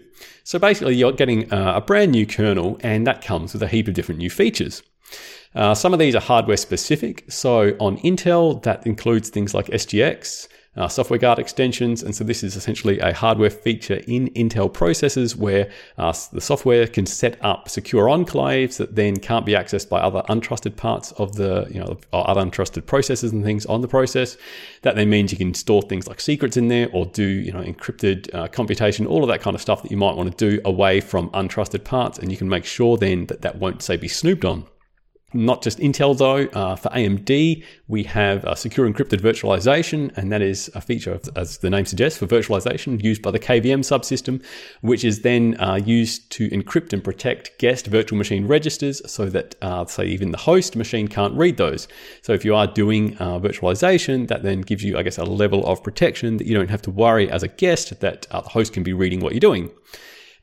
So 0.45 0.57
basically, 0.57 0.95
you're 0.95 1.11
getting 1.11 1.51
uh, 1.51 1.73
a 1.75 1.81
brand 1.81 2.13
new 2.13 2.25
kernel, 2.25 2.79
and 2.81 3.05
that 3.07 3.21
comes 3.21 3.51
with 3.51 3.61
a 3.61 3.67
heap 3.67 3.89
of 3.89 3.93
different 3.93 4.19
new 4.19 4.29
features. 4.29 4.83
Uh, 5.53 5.75
some 5.75 5.91
of 5.91 5.99
these 5.99 6.15
are 6.15 6.21
hardware 6.21 6.57
specific. 6.57 7.29
So 7.29 7.75
on 7.79 7.97
Intel, 7.97 8.63
that 8.63 8.85
includes 8.87 9.29
things 9.29 9.53
like 9.53 9.65
SGX, 9.67 10.47
uh, 10.75 10.87
software 10.87 11.19
guard 11.19 11.39
extensions. 11.39 12.01
And 12.01 12.15
so 12.15 12.23
this 12.23 12.43
is 12.43 12.55
essentially 12.55 12.99
a 12.99 13.13
hardware 13.13 13.49
feature 13.49 14.01
in 14.07 14.29
Intel 14.29 14.71
processors 14.71 15.35
where 15.35 15.69
uh, 15.97 16.13
the 16.31 16.41
software 16.41 16.87
can 16.87 17.05
set 17.05 17.37
up 17.43 17.69
secure 17.69 18.05
enclaves 18.05 18.77
that 18.77 18.95
then 18.95 19.17
can't 19.17 19.45
be 19.45 19.53
accessed 19.53 19.89
by 19.89 19.99
other 19.99 20.23
untrusted 20.29 20.77
parts 20.77 21.11
of 21.13 21.35
the, 21.35 21.67
you 21.69 21.79
know, 21.79 21.97
or 22.13 22.29
other 22.29 22.41
untrusted 22.41 22.85
processes 22.85 23.31
and 23.31 23.43
things 23.43 23.65
on 23.65 23.81
the 23.81 23.87
process. 23.87 24.37
That 24.83 24.95
then 24.95 25.09
means 25.09 25.31
you 25.31 25.37
can 25.37 25.53
store 25.53 25.81
things 25.81 26.07
like 26.07 26.21
secrets 26.21 26.57
in 26.57 26.69
there 26.69 26.89
or 26.93 27.05
do, 27.05 27.23
you 27.23 27.51
know, 27.51 27.61
encrypted 27.61 28.33
uh, 28.33 28.47
computation, 28.47 29.05
all 29.05 29.23
of 29.23 29.29
that 29.29 29.41
kind 29.41 29.55
of 29.55 29.61
stuff 29.61 29.81
that 29.83 29.91
you 29.91 29.97
might 29.97 30.15
want 30.15 30.37
to 30.37 30.49
do 30.49 30.61
away 30.63 31.01
from 31.01 31.29
untrusted 31.31 31.83
parts. 31.83 32.17
And 32.17 32.31
you 32.31 32.37
can 32.37 32.47
make 32.47 32.65
sure 32.65 32.97
then 32.97 33.25
that 33.27 33.41
that 33.41 33.57
won't, 33.57 33.81
say, 33.81 33.97
be 33.97 34.07
snooped 34.07 34.45
on. 34.45 34.65
Not 35.33 35.61
just 35.61 35.79
Intel 35.79 36.17
though, 36.17 36.47
uh, 36.59 36.75
for 36.75 36.89
AMD, 36.89 37.63
we 37.87 38.03
have 38.03 38.45
secure 38.57 38.89
encrypted 38.89 39.21
virtualization, 39.21 40.15
and 40.17 40.31
that 40.31 40.41
is 40.41 40.69
a 40.75 40.81
feature, 40.81 41.19
as 41.35 41.59
the 41.59 41.69
name 41.69 41.85
suggests, 41.85 42.19
for 42.19 42.27
virtualization 42.27 43.01
used 43.01 43.21
by 43.21 43.31
the 43.31 43.39
KVM 43.39 43.79
subsystem, 43.79 44.43
which 44.81 45.05
is 45.05 45.21
then 45.21 45.59
uh, 45.59 45.75
used 45.75 46.29
to 46.31 46.49
encrypt 46.49 46.91
and 46.91 47.03
protect 47.03 47.57
guest 47.59 47.87
virtual 47.87 48.17
machine 48.17 48.45
registers 48.45 49.01
so 49.09 49.27
that, 49.27 49.55
uh, 49.61 49.85
say, 49.85 50.05
even 50.05 50.31
the 50.31 50.37
host 50.37 50.75
machine 50.75 51.07
can't 51.07 51.33
read 51.35 51.57
those. 51.57 51.87
So 52.21 52.33
if 52.33 52.43
you 52.43 52.53
are 52.55 52.67
doing 52.67 53.17
uh, 53.17 53.39
virtualization, 53.39 54.27
that 54.27 54.43
then 54.43 54.61
gives 54.61 54.83
you, 54.83 54.97
I 54.97 55.03
guess, 55.03 55.17
a 55.17 55.23
level 55.23 55.65
of 55.65 55.81
protection 55.81 56.37
that 56.37 56.47
you 56.47 56.55
don't 56.55 56.69
have 56.69 56.81
to 56.83 56.91
worry 56.91 57.31
as 57.31 57.41
a 57.41 57.47
guest 57.47 57.99
that 58.01 58.27
uh, 58.31 58.41
the 58.41 58.49
host 58.49 58.73
can 58.73 58.83
be 58.83 58.93
reading 58.93 59.21
what 59.21 59.31
you're 59.31 59.39
doing. 59.39 59.71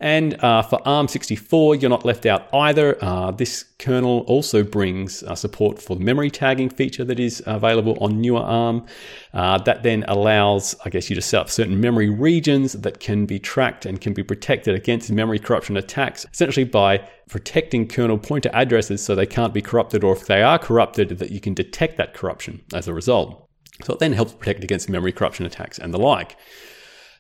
And 0.01 0.43
uh, 0.45 0.63
for 0.63 0.79
ARM64, 0.81 1.83
you're 1.83 1.91
not 1.91 2.05
left 2.05 2.25
out 2.25 2.49
either. 2.55 3.03
Uh, 3.03 3.33
this 3.33 3.65
kernel 3.81 4.21
also 4.29 4.63
brings 4.63 5.25
uh, 5.25 5.35
support 5.35 5.83
for 5.83 5.97
the 5.97 6.05
memory 6.05 6.31
tagging 6.31 6.71
feature 6.71 7.05
that 7.05 7.19
is 7.19 7.43
available 7.47 7.99
on 8.01 8.21
newer 8.21 8.41
ARM. 8.41 8.87
Uh, 9.35 9.59
that 9.59 9.83
then 9.83 10.05
allows, 10.07 10.77
I 10.85 10.91
guess, 10.91 11.11
you 11.11 11.17
to 11.17 11.23
set 11.23 11.41
up 11.41 11.51
certain 11.51 11.81
memory 11.81 12.11
regions 12.11 12.75
that 12.75 13.01
can 13.01 13.27
be 13.27 13.41
tracked 13.41 13.87
and 13.87 14.01
can 14.01 14.15
be 14.15 14.23
protected 14.23 14.77
against 14.77 15.11
memory 15.11 15.41
corruption 15.41 15.77
attacks, 15.77 16.25
essentially 16.33 16.65
by 16.65 16.99
protecting 17.29 17.89
kernel 17.89 18.19
pointer 18.19 18.51
addresses 18.53 19.05
so 19.05 19.15
they 19.15 19.27
can't 19.27 19.53
be 19.53 19.63
corrupted, 19.63 20.05
or 20.05 20.13
if 20.13 20.27
they 20.27 20.43
are 20.43 20.61
corrupted, 20.61 21.19
that 21.19 21.33
you 21.33 21.41
can 21.41 21.55
detect 21.55 21.97
that 21.97 22.15
corruption 22.15 22.63
as 22.73 22.87
a 22.87 22.95
result. 22.95 23.49
So 23.83 23.95
it 23.95 23.99
then 23.99 24.13
helps 24.13 24.33
protect 24.33 24.63
against 24.63 24.89
memory 24.89 25.13
corruption 25.13 25.45
attacks 25.45 25.79
and 25.79 25.93
the 25.93 25.99
like. 25.99 26.37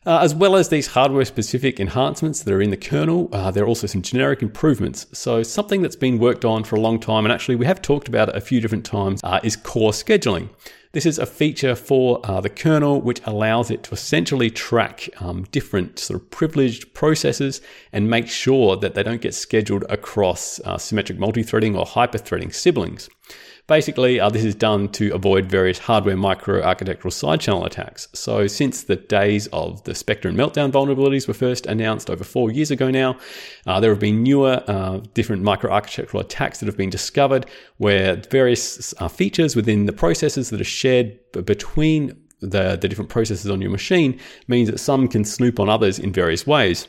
Uh, 0.09 0.21
as 0.23 0.35
well 0.35 0.57
as 0.57 0.71
these 0.71 0.87
hardware 0.87 1.27
specific 1.27 1.79
enhancements 1.79 2.43
that 2.43 2.55
are 2.55 2.62
in 2.62 2.71
the 2.71 2.79
kernel, 2.79 3.29
uh, 3.31 3.50
there 3.50 3.65
are 3.65 3.67
also 3.67 3.87
some 3.87 4.00
generic 4.00 4.41
improvements. 4.41 5.07
So, 5.12 5.43
something 5.43 5.83
that's 5.83 5.97
been 5.97 6.19
worked 6.19 6.47
on 6.47 6.65
for 6.65 6.77
a 6.77 6.81
long 6.81 6.99
time, 6.99 7.27
and 7.27 7.33
actually 7.33 7.57
we 7.57 7.67
have 7.67 7.83
talked 7.83 8.09
about 8.09 8.31
it 8.31 8.35
a 8.35 8.41
few 8.41 8.59
different 8.62 8.87
times, 8.87 9.21
uh, 9.23 9.38
is 9.43 9.55
core 9.55 9.91
scheduling. 9.91 10.49
This 10.93 11.05
is 11.05 11.19
a 11.19 11.27
feature 11.27 11.75
for 11.75 12.23
uh, 12.25 12.41
the 12.41 12.49
kernel 12.49 13.03
which 13.03 13.21
allows 13.27 13.71
it 13.71 13.83
to 13.83 13.93
essentially 13.93 14.49
track 14.49 15.11
um, 15.21 15.43
different 15.50 15.99
sort 15.99 16.23
of 16.23 16.31
privileged 16.31 16.95
processes 16.95 17.61
and 17.93 18.09
make 18.09 18.29
sure 18.29 18.79
that 18.79 18.95
they 18.95 19.03
don't 19.03 19.21
get 19.21 19.35
scheduled 19.35 19.85
across 19.91 20.59
uh, 20.61 20.79
symmetric 20.79 21.19
multi-threading 21.19 21.77
or 21.77 21.85
hyper-threading 21.85 22.50
siblings. 22.53 23.11
Basically, 23.69 24.19
uh, 24.19 24.31
this 24.31 24.45
is 24.45 24.55
done 24.55 24.89
to 24.93 25.11
avoid 25.15 25.45
various 25.45 25.79
hardware 25.79 26.17
microarchitectural 26.17 27.13
side 27.13 27.43
channel 27.43 27.67
attacks. 27.67 28.09
So, 28.15 28.47
since 28.47 28.85
the 28.85 28.97
days 28.97 29.47
of 29.49 29.85
the 29.85 29.95
Spectre 29.95 30.27
and 30.27 30.39
Meltdown 30.39 30.73
vulnerabilities 30.73 31.29
were 31.29 31.35
first 31.35 31.67
announced 31.67 32.09
over 32.09 32.25
four 32.25 32.51
years 32.51 32.71
ago 32.71 32.91
now, 32.91 33.19
uh, 33.67 33.79
there 33.79 33.91
have 33.91 34.01
been 34.01 34.23
newer 34.23 34.65
uh, 34.67 35.01
different 35.13 35.43
microarchitectural 35.43 36.21
attacks 36.21 36.61
that 36.61 36.67
have 36.67 36.79
been 36.79 36.89
discovered 36.89 37.45
where 37.77 38.17
various 38.31 38.95
uh, 39.01 39.07
features 39.07 39.55
within 39.55 39.85
the 39.85 39.93
processes 39.93 40.49
that 40.49 40.63
are 40.63 40.65
shared 40.65 41.19
between 41.45 42.19
the, 42.41 42.79
the 42.81 42.89
different 42.89 43.11
processes 43.11 43.51
on 43.51 43.61
your 43.61 43.71
machine 43.71 44.19
means 44.47 44.71
that 44.71 44.79
some 44.79 45.09
can 45.09 45.27
snoop 45.27 45.61
on 45.61 45.69
others 45.69 45.99
in 45.99 46.11
various 46.11 46.47
ways. 46.47 46.89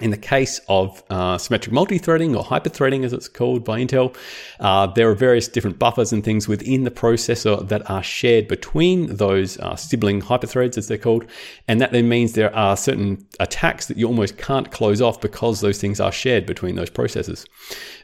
In 0.00 0.10
the 0.10 0.16
case 0.16 0.60
of 0.68 1.02
uh, 1.10 1.38
symmetric 1.38 1.72
multi-threading 1.72 2.36
or 2.36 2.44
hyper-threading, 2.44 3.04
as 3.04 3.12
it's 3.12 3.28
called 3.28 3.64
by 3.64 3.80
Intel, 3.80 4.16
uh, 4.60 4.86
there 4.86 5.10
are 5.10 5.14
various 5.14 5.48
different 5.48 5.78
buffers 5.78 6.12
and 6.12 6.22
things 6.22 6.46
within 6.46 6.84
the 6.84 6.90
processor 6.90 7.66
that 7.68 7.88
are 7.90 8.02
shared 8.02 8.48
between 8.48 9.14
those 9.16 9.58
uh, 9.58 9.74
sibling 9.76 10.22
hyperthreads, 10.22 10.78
as 10.78 10.88
they're 10.88 10.98
called, 10.98 11.24
and 11.66 11.80
that 11.80 11.92
then 11.92 12.08
means 12.08 12.32
there 12.32 12.54
are 12.54 12.76
certain 12.76 13.26
attacks 13.40 13.86
that 13.86 13.96
you 13.96 14.06
almost 14.06 14.38
can't 14.38 14.70
close 14.70 15.00
off 15.02 15.20
because 15.20 15.60
those 15.60 15.80
things 15.80 16.00
are 16.00 16.12
shared 16.12 16.46
between 16.46 16.76
those 16.76 16.90
processes. 16.90 17.44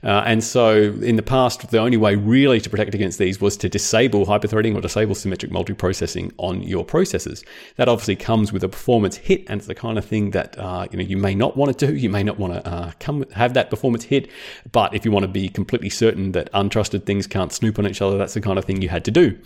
Uh, 0.02 0.22
and 0.26 0.42
so, 0.42 0.92
in 1.00 1.16
the 1.16 1.22
past, 1.22 1.70
the 1.70 1.78
only 1.78 1.96
way 1.96 2.14
really 2.16 2.60
to 2.60 2.68
protect 2.68 2.94
against 2.94 3.18
these 3.18 3.40
was 3.40 3.56
to 3.56 3.68
disable 3.68 4.26
hyperthreading 4.26 4.74
or 4.74 4.80
disable 4.80 5.14
symmetric 5.14 5.50
multiprocessing 5.50 6.32
on 6.38 6.62
your 6.62 6.84
processors. 6.84 7.44
That 7.76 7.88
obviously 7.88 8.16
comes 8.16 8.52
with 8.52 8.64
a 8.64 8.68
performance 8.68 9.16
hit, 9.16 9.44
and 9.48 9.58
it's 9.58 9.66
the 9.66 9.74
kind 9.74 9.98
of 9.98 10.04
thing 10.04 10.30
that 10.32 10.58
uh, 10.58 10.86
you 10.90 10.98
know 10.98 11.04
you 11.04 11.16
may 11.16 11.34
not 11.34 11.56
want 11.56 11.76
to 11.78 11.83
do. 11.86 11.94
You 11.94 12.10
may 12.10 12.22
not 12.22 12.38
want 12.38 12.54
to 12.54 12.66
uh, 12.66 12.92
come 13.00 13.24
have 13.32 13.54
that 13.54 13.70
performance 13.70 14.04
hit, 14.04 14.28
but 14.72 14.94
if 14.94 15.04
you 15.04 15.10
want 15.10 15.24
to 15.24 15.28
be 15.28 15.48
completely 15.48 15.90
certain 15.90 16.32
that 16.32 16.52
untrusted 16.52 17.04
things 17.04 17.26
can't 17.26 17.52
snoop 17.52 17.78
on 17.78 17.86
each 17.86 18.02
other, 18.02 18.18
that's 18.18 18.34
the 18.34 18.40
kind 18.40 18.58
of 18.58 18.64
thing 18.64 18.82
you 18.82 18.88
had 18.88 19.04
to 19.04 19.10
do. 19.10 19.38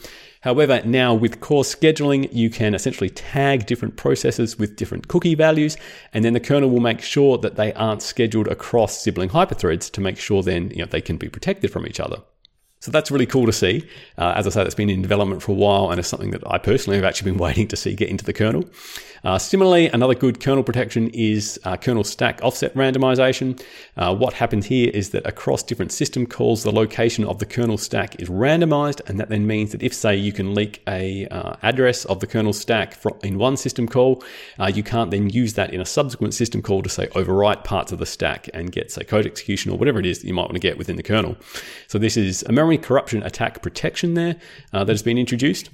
However, 0.42 0.80
now 0.84 1.14
with 1.14 1.40
core 1.40 1.64
scheduling, 1.64 2.28
you 2.32 2.48
can 2.48 2.74
essentially 2.74 3.10
tag 3.10 3.66
different 3.66 3.96
processes 3.96 4.58
with 4.58 4.76
different 4.76 5.08
cookie 5.08 5.34
values, 5.34 5.76
and 6.12 6.24
then 6.24 6.32
the 6.32 6.40
kernel 6.40 6.70
will 6.70 6.80
make 6.80 7.00
sure 7.00 7.38
that 7.38 7.56
they 7.56 7.72
aren't 7.72 8.02
scheduled 8.02 8.48
across 8.48 9.00
sibling 9.00 9.30
hyperthreads 9.30 9.90
to 9.92 10.00
make 10.00 10.18
sure 10.18 10.42
then 10.42 10.70
you 10.70 10.78
know, 10.78 10.86
they 10.86 11.00
can 11.00 11.16
be 11.16 11.28
protected 11.28 11.72
from 11.72 11.86
each 11.86 11.98
other. 11.98 12.18
So 12.80 12.90
that's 12.90 13.10
really 13.10 13.26
cool 13.26 13.46
to 13.46 13.52
see. 13.52 13.88
Uh, 14.16 14.34
as 14.36 14.46
I 14.46 14.50
say, 14.50 14.62
that's 14.62 14.74
been 14.74 14.90
in 14.90 15.02
development 15.02 15.42
for 15.42 15.52
a 15.52 15.56
while 15.56 15.90
and 15.90 15.98
it's 15.98 16.08
something 16.08 16.30
that 16.30 16.42
I 16.46 16.58
personally 16.58 16.96
have 16.96 17.04
actually 17.04 17.32
been 17.32 17.40
waiting 17.46 17.68
to 17.68 17.76
see 17.76 17.94
get 17.94 18.08
into 18.08 18.24
the 18.24 18.32
kernel. 18.32 18.64
Uh, 19.24 19.38
similarly, 19.38 19.88
another 19.88 20.14
good 20.14 20.40
kernel 20.40 20.62
protection 20.62 21.08
is 21.10 21.58
uh, 21.64 21.76
kernel 21.76 22.04
stack 22.04 22.40
offset 22.42 22.74
randomization. 22.74 23.60
Uh, 23.96 24.14
what 24.14 24.34
happens 24.34 24.66
here 24.66 24.90
is 24.94 25.10
that 25.10 25.26
across 25.26 25.62
different 25.62 25.92
system 25.92 26.26
calls, 26.26 26.62
the 26.62 26.72
location 26.72 27.24
of 27.24 27.38
the 27.38 27.46
kernel 27.46 27.78
stack 27.78 28.20
is 28.20 28.28
randomized, 28.28 29.00
and 29.08 29.18
that 29.18 29.28
then 29.28 29.46
means 29.46 29.72
that 29.72 29.82
if, 29.82 29.92
say, 29.92 30.14
you 30.14 30.32
can 30.32 30.54
leak 30.54 30.82
a 30.86 31.26
uh, 31.28 31.56
address 31.62 32.04
of 32.04 32.20
the 32.20 32.26
kernel 32.26 32.52
stack 32.52 32.96
in 33.22 33.38
one 33.38 33.56
system 33.56 33.88
call, 33.88 34.22
uh, 34.58 34.70
you 34.72 34.82
can't 34.82 35.10
then 35.10 35.28
use 35.30 35.54
that 35.54 35.72
in 35.72 35.80
a 35.80 35.86
subsequent 35.86 36.34
system 36.34 36.62
call 36.62 36.82
to 36.82 36.88
say 36.88 37.06
overwrite 37.08 37.64
parts 37.64 37.92
of 37.92 37.98
the 37.98 38.06
stack 38.06 38.48
and 38.54 38.72
get, 38.72 38.92
say, 38.92 39.02
code 39.04 39.26
execution 39.26 39.72
or 39.72 39.78
whatever 39.78 39.98
it 39.98 40.06
is 40.06 40.20
that 40.20 40.26
you 40.26 40.34
might 40.34 40.42
want 40.42 40.54
to 40.54 40.60
get 40.60 40.78
within 40.78 40.96
the 40.96 41.02
kernel. 41.02 41.36
So 41.88 41.98
this 41.98 42.16
is 42.16 42.42
a 42.44 42.52
memory 42.52 42.67
corruption 42.76 43.22
attack 43.22 43.62
protection 43.62 44.14
there 44.14 44.36
uh, 44.72 44.84
that 44.84 44.92
has 44.92 45.02
been 45.02 45.16
introduced. 45.16 45.70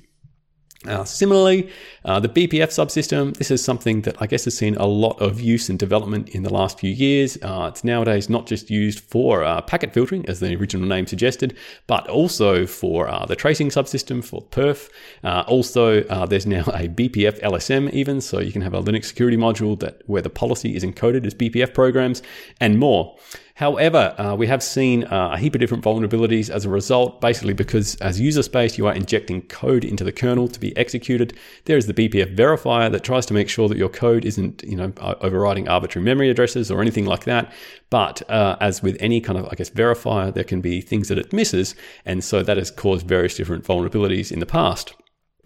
Uh, 0.86 1.04
similarly, 1.04 1.70
uh, 2.04 2.20
the 2.20 2.28
BPF 2.28 2.68
subsystem, 2.68 3.34
this 3.38 3.50
is 3.50 3.64
something 3.64 4.02
that 4.02 4.20
I 4.20 4.26
guess 4.26 4.44
has 4.44 4.56
seen 4.56 4.76
a 4.76 4.86
lot 4.86 5.18
of 5.20 5.40
use 5.40 5.70
and 5.70 5.78
development 5.78 6.28
in 6.30 6.42
the 6.42 6.52
last 6.52 6.78
few 6.78 6.90
years. 6.90 7.38
Uh, 7.40 7.70
it's 7.72 7.84
nowadays 7.84 8.28
not 8.28 8.46
just 8.46 8.70
used 8.70 9.00
for 9.00 9.42
uh, 9.44 9.62
packet 9.62 9.94
filtering, 9.94 10.28
as 10.28 10.40
the 10.40 10.54
original 10.54 10.86
name 10.86 11.06
suggested, 11.06 11.56
but 11.86 12.06
also 12.08 12.66
for 12.66 13.08
uh, 13.08 13.24
the 13.24 13.36
tracing 13.36 13.70
subsystem 13.70 14.22
for 14.22 14.42
perf. 14.42 14.90
Uh, 15.22 15.44
also, 15.46 16.02
there's 16.26 16.46
now 16.46 16.64
a 16.64 16.88
BPF 16.88 17.40
LSM 17.40 17.90
even, 17.92 18.20
so 18.20 18.40
you 18.40 18.52
can 18.52 18.62
have 18.62 18.74
a 18.74 18.82
Linux 18.82 19.06
security 19.06 19.38
module 19.38 19.78
that 19.80 20.02
where 20.06 20.22
the 20.22 20.30
policy 20.30 20.76
is 20.76 20.84
encoded 20.84 21.24
as 21.24 21.34
BPF 21.34 21.72
programs 21.72 22.22
and 22.60 22.78
more. 22.78 23.16
However, 23.56 24.16
uh, 24.18 24.34
we 24.34 24.48
have 24.48 24.64
seen 24.64 25.04
uh, 25.04 25.30
a 25.32 25.38
heap 25.38 25.54
of 25.54 25.60
different 25.60 25.84
vulnerabilities 25.84 26.50
as 26.50 26.64
a 26.64 26.68
result, 26.68 27.20
basically 27.20 27.52
because 27.52 27.94
as 27.96 28.20
user 28.20 28.42
space, 28.42 28.76
you 28.76 28.88
are 28.88 28.92
injecting 28.92 29.42
code 29.42 29.84
into 29.84 30.02
the 30.02 30.10
kernel 30.10 30.48
to 30.48 30.58
be 30.58 30.76
executed. 30.76 31.34
There 31.66 31.76
is 31.76 31.86
the 31.86 31.94
BPF 31.94 32.34
verifier 32.34 32.90
that 32.90 33.04
tries 33.04 33.26
to 33.26 33.34
make 33.34 33.48
sure 33.48 33.68
that 33.68 33.78
your 33.78 33.88
code 33.88 34.24
isn't, 34.24 34.64
you 34.64 34.76
know, 34.76 34.92
overriding 35.20 35.68
arbitrary 35.68 36.04
memory 36.04 36.30
addresses 36.30 36.68
or 36.68 36.82
anything 36.82 37.06
like 37.06 37.24
that. 37.24 37.52
But 37.90 38.28
uh, 38.28 38.56
as 38.60 38.82
with 38.82 38.96
any 38.98 39.20
kind 39.20 39.38
of, 39.38 39.46
I 39.46 39.54
guess, 39.54 39.70
verifier, 39.70 40.34
there 40.34 40.42
can 40.42 40.60
be 40.60 40.80
things 40.80 41.06
that 41.06 41.18
it 41.18 41.32
misses. 41.32 41.76
And 42.04 42.24
so 42.24 42.42
that 42.42 42.56
has 42.56 42.72
caused 42.72 43.06
various 43.06 43.36
different 43.36 43.64
vulnerabilities 43.64 44.32
in 44.32 44.40
the 44.40 44.46
past. 44.46 44.94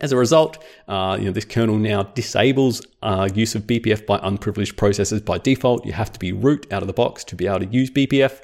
As 0.01 0.13
a 0.13 0.17
result, 0.17 0.63
uh, 0.87 1.17
you 1.19 1.27
know, 1.27 1.33
this 1.33 1.45
kernel 1.45 1.77
now 1.77 2.05
disables 2.05 2.87
uh, 3.03 3.29
use 3.35 3.57
of 3.57 3.67
BPF 3.67 4.07
by 4.07 4.21
unprivileged 4.23 4.77
processes 4.77 5.21
by 5.21 5.39
default. 5.39 5.85
You 5.85 5.93
have 5.93 6.13
to 6.13 6.19
be 6.21 6.33
root 6.33 6.73
out 6.73 6.83
of 6.83 6.87
the 6.87 6.93
box 6.93 7.25
to 7.25 7.37
be 7.37 7.49
able 7.49 7.61
to 7.61 7.67
use 7.67 7.91
BPF. 7.91 8.41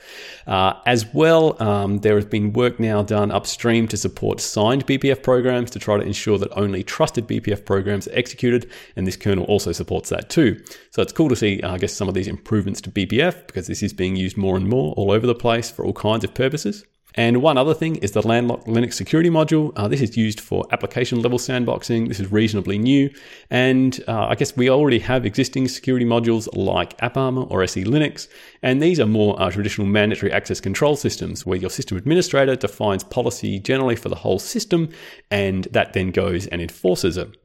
Uh, 0.49 0.75
as 0.85 1.07
well, 1.15 1.61
um, 1.63 1.99
there 1.99 2.17
has 2.17 2.25
been 2.25 2.53
work 2.53 2.81
now 2.81 3.03
done 3.03 3.31
upstream 3.31 3.87
to 3.89 3.97
support 3.97 4.41
signed 4.41 4.85
BPF 4.87 5.23
programs 5.23 5.71
to 5.73 5.79
try 5.79 5.97
to 5.97 6.05
ensure 6.05 6.39
that 6.39 6.51
only 6.57 6.83
trusted 6.83 7.29
BPF 7.29 7.65
programs 7.65 8.09
are 8.09 8.15
executed, 8.15 8.69
and 8.97 9.07
this 9.07 9.17
kernel 9.17 9.45
also 9.45 9.71
supports 9.71 10.09
that 10.11 10.31
too. 10.31 10.61
So 10.91 11.03
it's 11.03 11.13
cool 11.13 11.29
to 11.29 11.37
see, 11.37 11.63
I 11.63 11.79
guess, 11.79 11.93
some 11.93 12.09
of 12.09 12.15
these 12.15 12.29
improvements 12.29 12.81
to 12.83 12.91
BPF 12.91 13.47
because 13.47 13.69
this 13.69 13.83
is 13.83 13.93
being 13.93 14.17
used 14.17 14.37
more 14.37 14.57
and 14.57 14.69
more 14.69 14.93
all 14.95 15.13
over 15.13 15.27
the 15.27 15.35
place 15.35 15.71
for 15.71 15.85
all 15.85 15.93
kinds 15.93 16.25
of 16.25 16.35
purposes. 16.35 16.85
And 17.16 17.42
one 17.42 17.56
other 17.56 17.75
thing 17.75 17.97
is 17.97 18.12
the 18.12 18.23
Landlock 18.23 18.64
Linux 18.64 18.94
security 18.94 19.30
module. 19.30 19.73
Uh, 19.76 19.87
this 19.87 20.00
is 20.00 20.16
used 20.16 20.40
for 20.40 20.66
application 20.73 21.23
level 21.23 21.38
sandboxing. 21.38 22.09
This 22.09 22.18
is 22.18 22.33
reasonably 22.33 22.76
new. 22.76 23.09
And 23.50 24.02
uh, 24.09 24.26
I 24.26 24.35
guess 24.35 24.56
we 24.56 24.68
already 24.68 24.99
have 24.99 25.25
existing 25.25 25.68
security 25.68 26.04
modules 26.04 26.49
like 26.56 26.99
AppArmor 26.99 27.49
or 27.50 27.62
SE 27.62 27.85
Linux. 27.85 28.26
And 28.62 28.83
these 28.83 28.99
are 28.99 29.06
more 29.06 29.40
uh, 29.40 29.50
traditional 29.50 29.87
mandatory 29.87 30.33
access 30.33 30.61
control 30.61 30.97
systems 30.97 31.47
where 31.47 31.59
your 31.59 31.71
system 31.71 31.97
administrator 31.99 32.56
defines 32.56 33.04
policy 33.04 33.61
generally 33.61 33.97
for 33.97 34.09
the 34.09 34.16
whole 34.16 34.40
system 34.40 34.88
and 35.30 35.64
that 35.71 35.92
then 35.92 36.11
goes 36.11 36.49
and 36.49 36.61
enforces 36.61 37.16
it. 37.16 37.37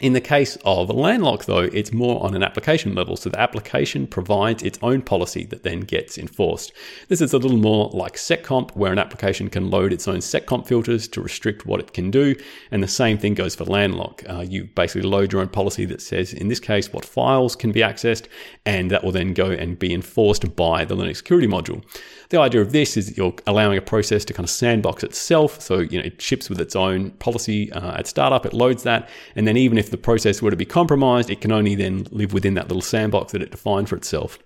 In 0.00 0.12
the 0.12 0.20
case 0.20 0.56
of 0.64 0.90
Landlock, 0.90 1.46
though, 1.46 1.58
it's 1.58 1.92
more 1.92 2.22
on 2.24 2.34
an 2.34 2.42
application 2.44 2.94
level. 2.94 3.16
So 3.16 3.30
the 3.30 3.40
application 3.40 4.06
provides 4.06 4.62
its 4.62 4.78
own 4.80 5.02
policy 5.02 5.44
that 5.46 5.64
then 5.64 5.80
gets 5.80 6.16
enforced. 6.16 6.72
This 7.08 7.20
is 7.20 7.32
a 7.32 7.38
little 7.38 7.58
more 7.58 7.90
like 7.92 8.14
seccomp, 8.14 8.70
where 8.76 8.92
an 8.92 8.98
application 8.98 9.50
can 9.50 9.70
load 9.70 9.92
its 9.92 10.06
own 10.06 10.18
seccomp 10.18 10.68
filters 10.68 11.08
to 11.08 11.20
restrict 11.20 11.66
what 11.66 11.80
it 11.80 11.92
can 11.92 12.12
do. 12.12 12.36
And 12.70 12.80
the 12.80 12.88
same 12.88 13.18
thing 13.18 13.34
goes 13.34 13.56
for 13.56 13.64
Landlock. 13.64 14.22
Uh, 14.28 14.40
you 14.40 14.64
basically 14.64 15.08
load 15.08 15.32
your 15.32 15.40
own 15.40 15.48
policy 15.48 15.84
that 15.86 16.00
says, 16.00 16.32
in 16.32 16.46
this 16.46 16.60
case, 16.60 16.92
what 16.92 17.04
files 17.04 17.56
can 17.56 17.72
be 17.72 17.80
accessed, 17.80 18.26
and 18.64 18.92
that 18.92 19.02
will 19.02 19.12
then 19.12 19.34
go 19.34 19.50
and 19.50 19.78
be 19.78 19.92
enforced 19.92 20.54
by 20.54 20.84
the 20.84 20.94
Linux 20.94 21.16
security 21.16 21.48
module. 21.48 21.82
The 22.30 22.38
idea 22.38 22.60
of 22.60 22.72
this 22.72 22.96
is 22.96 23.08
that 23.08 23.16
you're 23.16 23.34
allowing 23.46 23.78
a 23.78 23.82
process 23.82 24.24
to 24.26 24.34
kind 24.34 24.44
of 24.44 24.50
sandbox 24.50 25.02
itself. 25.02 25.60
So, 25.62 25.78
you 25.78 25.98
know, 25.98 26.04
it 26.04 26.20
ships 26.20 26.50
with 26.50 26.60
its 26.60 26.76
own 26.76 27.10
policy 27.12 27.72
uh, 27.72 27.98
at 27.98 28.06
startup, 28.06 28.44
it 28.44 28.52
loads 28.52 28.82
that. 28.82 29.08
And 29.34 29.48
then 29.48 29.56
even 29.56 29.78
if 29.78 29.87
the 29.90 29.98
process 29.98 30.42
were 30.42 30.50
to 30.50 30.56
be 30.56 30.64
compromised, 30.64 31.30
it 31.30 31.40
can 31.40 31.52
only 31.52 31.74
then 31.74 32.06
live 32.10 32.32
within 32.32 32.54
that 32.54 32.68
little 32.68 32.82
sandbox 32.82 33.32
that 33.32 33.42
it 33.42 33.50
defined 33.50 33.88
for 33.88 33.96
itself. 33.96 34.38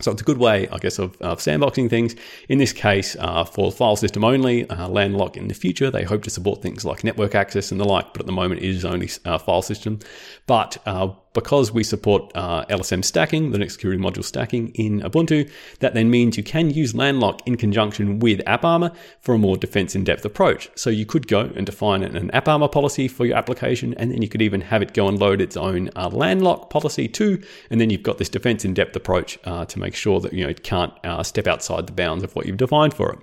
So 0.00 0.10
it's 0.10 0.22
a 0.22 0.24
good 0.24 0.38
way, 0.38 0.68
I 0.68 0.78
guess, 0.78 0.98
of, 0.98 1.16
of 1.20 1.38
sandboxing 1.38 1.88
things. 1.88 2.16
In 2.48 2.58
this 2.58 2.72
case, 2.72 3.16
uh, 3.20 3.44
for 3.44 3.70
file 3.70 3.94
system 3.94 4.24
only, 4.24 4.68
uh, 4.68 4.88
Landlock 4.88 5.36
in 5.36 5.46
the 5.46 5.54
future, 5.54 5.90
they 5.90 6.02
hope 6.02 6.24
to 6.24 6.30
support 6.30 6.60
things 6.60 6.84
like 6.84 7.04
network 7.04 7.34
access 7.34 7.70
and 7.70 7.80
the 7.80 7.84
like, 7.84 8.12
but 8.12 8.20
at 8.20 8.26
the 8.26 8.32
moment 8.32 8.62
it 8.62 8.68
is 8.68 8.84
only 8.84 9.08
uh, 9.24 9.38
file 9.38 9.62
system. 9.62 10.00
But 10.46 10.78
uh, 10.86 11.10
because 11.32 11.72
we 11.72 11.82
support 11.82 12.30
uh, 12.34 12.64
LSM 12.66 13.04
stacking, 13.04 13.50
the 13.50 13.58
Linux 13.58 13.72
security 13.72 14.02
module 14.02 14.24
stacking 14.24 14.68
in 14.74 15.00
Ubuntu, 15.00 15.50
that 15.80 15.94
then 15.94 16.10
means 16.10 16.36
you 16.36 16.42
can 16.42 16.70
use 16.70 16.92
Landlock 16.92 17.40
in 17.46 17.56
conjunction 17.56 18.18
with 18.18 18.40
AppArmor 18.40 18.94
for 19.20 19.34
a 19.34 19.38
more 19.38 19.56
defense 19.56 19.94
in 19.94 20.04
depth 20.04 20.24
approach. 20.24 20.68
So 20.74 20.90
you 20.90 21.06
could 21.06 21.28
go 21.28 21.40
and 21.40 21.64
define 21.64 22.02
an 22.02 22.30
AppArmor 22.30 22.70
policy 22.70 23.08
for 23.08 23.24
your 23.24 23.36
application, 23.36 23.94
and 23.94 24.10
then 24.10 24.22
you 24.22 24.28
could 24.28 24.42
even 24.42 24.60
have 24.60 24.82
it 24.82 24.94
go 24.94 25.08
and 25.08 25.18
load 25.18 25.40
its 25.40 25.56
own 25.56 25.90
uh, 25.96 26.10
Landlock 26.10 26.70
policy 26.70 27.08
too. 27.08 27.42
And 27.70 27.80
then 27.80 27.90
you've 27.90 28.02
got 28.02 28.18
this 28.18 28.28
defense 28.28 28.64
in 28.64 28.74
depth 28.74 28.94
approach 28.96 29.38
uh, 29.44 29.64
to 29.66 29.78
make 29.78 29.94
sure 29.94 30.20
that 30.20 30.32
you 30.32 30.44
know 30.44 30.50
it 30.50 30.62
can't 30.62 30.92
uh, 31.04 31.22
step 31.22 31.46
outside 31.46 31.86
the 31.86 31.92
bounds 31.92 32.22
of 32.22 32.34
what 32.34 32.46
you've 32.46 32.56
defined 32.56 32.94
for 32.94 33.12
it. 33.12 33.18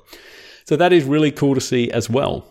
So 0.65 0.75
that 0.75 0.93
is 0.93 1.03
really 1.03 1.31
cool 1.31 1.55
to 1.55 1.61
see 1.61 1.89
as 1.91 2.09
well. 2.09 2.48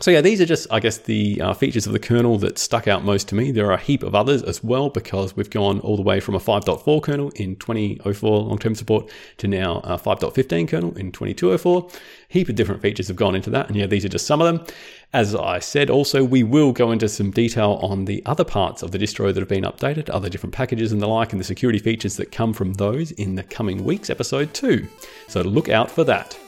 So 0.00 0.10
yeah, 0.10 0.22
these 0.22 0.40
are 0.40 0.46
just, 0.46 0.66
I 0.70 0.80
guess, 0.80 0.96
the 0.96 1.42
uh, 1.42 1.52
features 1.52 1.86
of 1.86 1.92
the 1.92 1.98
kernel 1.98 2.38
that 2.38 2.58
stuck 2.58 2.88
out 2.88 3.04
most 3.04 3.28
to 3.28 3.34
me. 3.34 3.50
There 3.50 3.66
are 3.66 3.74
a 3.74 3.80
heap 3.80 4.02
of 4.02 4.14
others 4.14 4.42
as 4.42 4.64
well 4.64 4.88
because 4.88 5.36
we've 5.36 5.50
gone 5.50 5.78
all 5.80 5.96
the 5.96 6.02
way 6.02 6.20
from 6.20 6.34
a 6.34 6.38
5.4 6.38 7.02
kernel 7.02 7.28
in 7.36 7.54
2004 7.56 8.38
long-term 8.40 8.74
support 8.74 9.10
to 9.36 9.46
now 9.46 9.80
a 9.84 9.98
5.15 9.98 10.68
kernel 10.68 10.96
in 10.96 11.12
2204. 11.12 11.90
Heap 12.28 12.48
of 12.48 12.54
different 12.54 12.80
features 12.80 13.08
have 13.08 13.16
gone 13.18 13.34
into 13.34 13.50
that, 13.50 13.68
and 13.68 13.76
yeah, 13.76 13.84
these 13.84 14.06
are 14.06 14.08
just 14.08 14.26
some 14.26 14.40
of 14.40 14.46
them. 14.46 14.66
As 15.12 15.34
I 15.34 15.58
said, 15.58 15.90
also 15.90 16.24
we 16.24 16.44
will 16.44 16.72
go 16.72 16.92
into 16.92 17.06
some 17.06 17.30
detail 17.30 17.78
on 17.82 18.06
the 18.06 18.22
other 18.24 18.44
parts 18.44 18.82
of 18.82 18.92
the 18.92 18.98
distro 18.98 19.34
that 19.34 19.40
have 19.40 19.48
been 19.48 19.64
updated, 19.64 20.08
other 20.08 20.30
different 20.30 20.54
packages 20.54 20.92
and 20.92 21.02
the 21.02 21.08
like, 21.08 21.32
and 21.32 21.40
the 21.40 21.44
security 21.44 21.78
features 21.78 22.16
that 22.16 22.32
come 22.32 22.54
from 22.54 22.72
those 22.72 23.10
in 23.12 23.34
the 23.34 23.42
coming 23.42 23.84
weeks 23.84 24.08
episode 24.08 24.54
too. 24.54 24.88
So 25.28 25.42
look 25.42 25.68
out 25.68 25.90
for 25.90 26.04
that. 26.04 26.38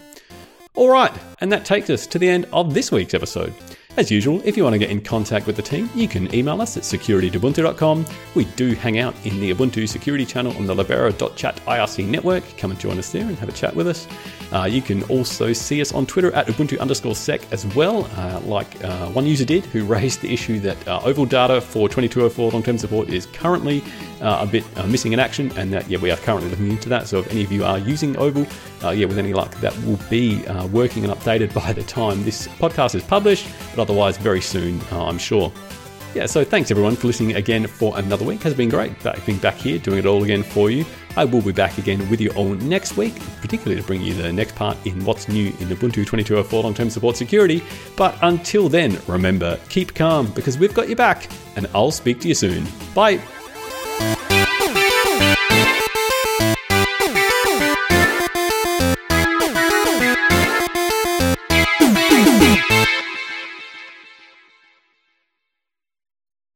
All 0.75 0.91
right, 0.91 1.13
and 1.41 1.53
that 1.53 1.67
takes 1.67 1.91
us 1.91 2.07
to 2.07 2.19
the 2.19 2.29
end 2.29 2.47
of 2.51 2.73
this 2.73 2.91
week's 2.91 3.13
episode. 3.13 3.53
As 3.99 4.11
usual, 4.11 4.41
if 4.43 4.57
you 4.57 4.63
want 4.63 4.73
to 4.73 4.79
get 4.79 4.89
in 4.89 5.03
contact 5.03 5.47
with 5.47 5.55
the 5.55 5.61
team, 5.61 5.91
you 5.95 6.09
can 6.09 6.35
email 6.35 6.63
us 6.63 6.79
at 6.79 6.85
security.ubuntu.com. 6.87 8.07
We 8.35 8.47
do 8.57 8.75
hang 8.75 8.99
out 8.99 9.15
in 9.27 9.39
the 9.39 9.53
Ubuntu 9.53 9.87
security 9.87 10.25
channel 10.25 10.57
on 10.57 10.67
the 10.67 10.75
libera.chat 10.75 11.57
IRC 11.67 12.07
network. 12.07 12.43
Come 12.57 12.71
and 12.71 12.81
join 12.81 12.99
us 12.99 13.13
there 13.13 13.27
and 13.27 13.37
have 13.37 13.51
a 13.51 13.53
chat 13.53 13.77
with 13.77 13.87
us. 13.87 14.09
Uh, 14.51 14.65
you 14.65 14.81
can 14.81 15.03
also 15.11 15.53
see 15.53 15.83
us 15.83 15.93
on 15.93 16.07
Twitter 16.07 16.33
at 16.33 16.47
Ubuntu 16.47 16.81
underscore 16.81 17.15
sec 17.15 17.43
as 17.53 17.67
well, 17.75 18.09
uh, 18.17 18.41
like 18.47 18.83
uh, 18.83 19.09
one 19.09 19.27
user 19.27 19.45
did 19.45 19.67
who 19.67 19.85
raised 19.99 20.23
the 20.23 20.33
issue 20.33 20.59
that 20.61 20.89
uh, 20.89 21.03
Oval 21.05 21.27
data 21.27 21.61
for 21.61 21.87
2204 21.87 22.51
long 22.51 22.63
term 22.63 22.79
support 22.79 23.11
is 23.11 23.27
currently 23.27 23.85
a 24.23 24.47
bit 24.47 24.65
uh, 24.77 24.87
missing 24.87 25.13
in 25.13 25.19
action, 25.19 25.53
and 25.57 25.73
that, 25.73 25.89
yeah, 25.89 25.99
we 25.99 26.11
are 26.11 26.17
currently 26.19 26.51
looking 26.51 26.71
into 26.71 26.89
that. 26.89 27.07
So 27.09 27.21
if 27.21 27.31
any 27.31 27.45
of 27.45 27.53
you 27.53 27.65
are 27.65 27.79
using 27.79 28.17
Oval, 28.17 28.47
yeah, 28.83 29.07
with 29.07 29.19
any 29.19 29.33
luck, 29.33 29.55
that 29.57 29.77
will 29.85 29.99
be 30.09 30.43
working 30.73 31.05
and 31.05 31.13
updated 31.13 31.53
by 31.63 31.73
the 31.73 31.83
time 31.83 32.25
this 32.25 32.49
podcast 32.49 32.95
is 32.95 33.03
published. 33.03 33.49
But 33.75 33.83
otherwise 33.83 34.17
very 34.19 34.41
soon, 34.41 34.81
uh, 34.93 35.07
I'm 35.07 35.19
sure. 35.19 35.53
Yeah, 36.15 36.27
so 36.27 36.45
thanks 36.45 36.71
everyone 36.71 36.95
for 36.95 37.07
listening 37.07 37.37
again 37.37 37.67
for 37.67 37.99
another 37.99 38.23
week. 38.23 38.43
Has 38.43 38.53
been 38.53 38.69
great 38.69 38.93
being 39.25 39.39
back 39.39 39.55
here, 39.55 39.79
doing 39.79 39.99
it 39.99 40.05
all 40.05 40.23
again 40.23 40.43
for 40.43 40.71
you. 40.71 40.85
I 41.17 41.25
will 41.25 41.41
be 41.41 41.53
back 41.53 41.79
again 41.79 42.09
with 42.11 42.21
you 42.21 42.31
all 42.33 42.51
next 42.55 42.99
week, 42.99 43.15
particularly 43.41 43.81
to 43.81 43.87
bring 43.87 44.03
you 44.03 44.13
the 44.13 44.31
next 44.31 44.55
part 44.55 44.77
in 44.87 45.03
what's 45.07 45.29
new 45.29 45.47
in 45.47 45.69
Ubuntu 45.69 46.05
2204 46.05 46.63
long 46.63 46.75
term 46.75 46.91
support 46.91 47.17
security. 47.17 47.63
But 47.97 48.19
until 48.21 48.69
then, 48.69 48.99
remember, 49.07 49.59
keep 49.71 49.95
calm 49.95 50.31
because 50.33 50.59
we've 50.59 50.75
got 50.75 50.89
your 50.89 50.97
back, 50.97 51.31
and 51.57 51.67
I'll 51.75 51.91
speak 51.91 52.21
to 52.21 52.29
you 52.29 52.35
soon. 52.35 52.67
Bye. 52.95 53.21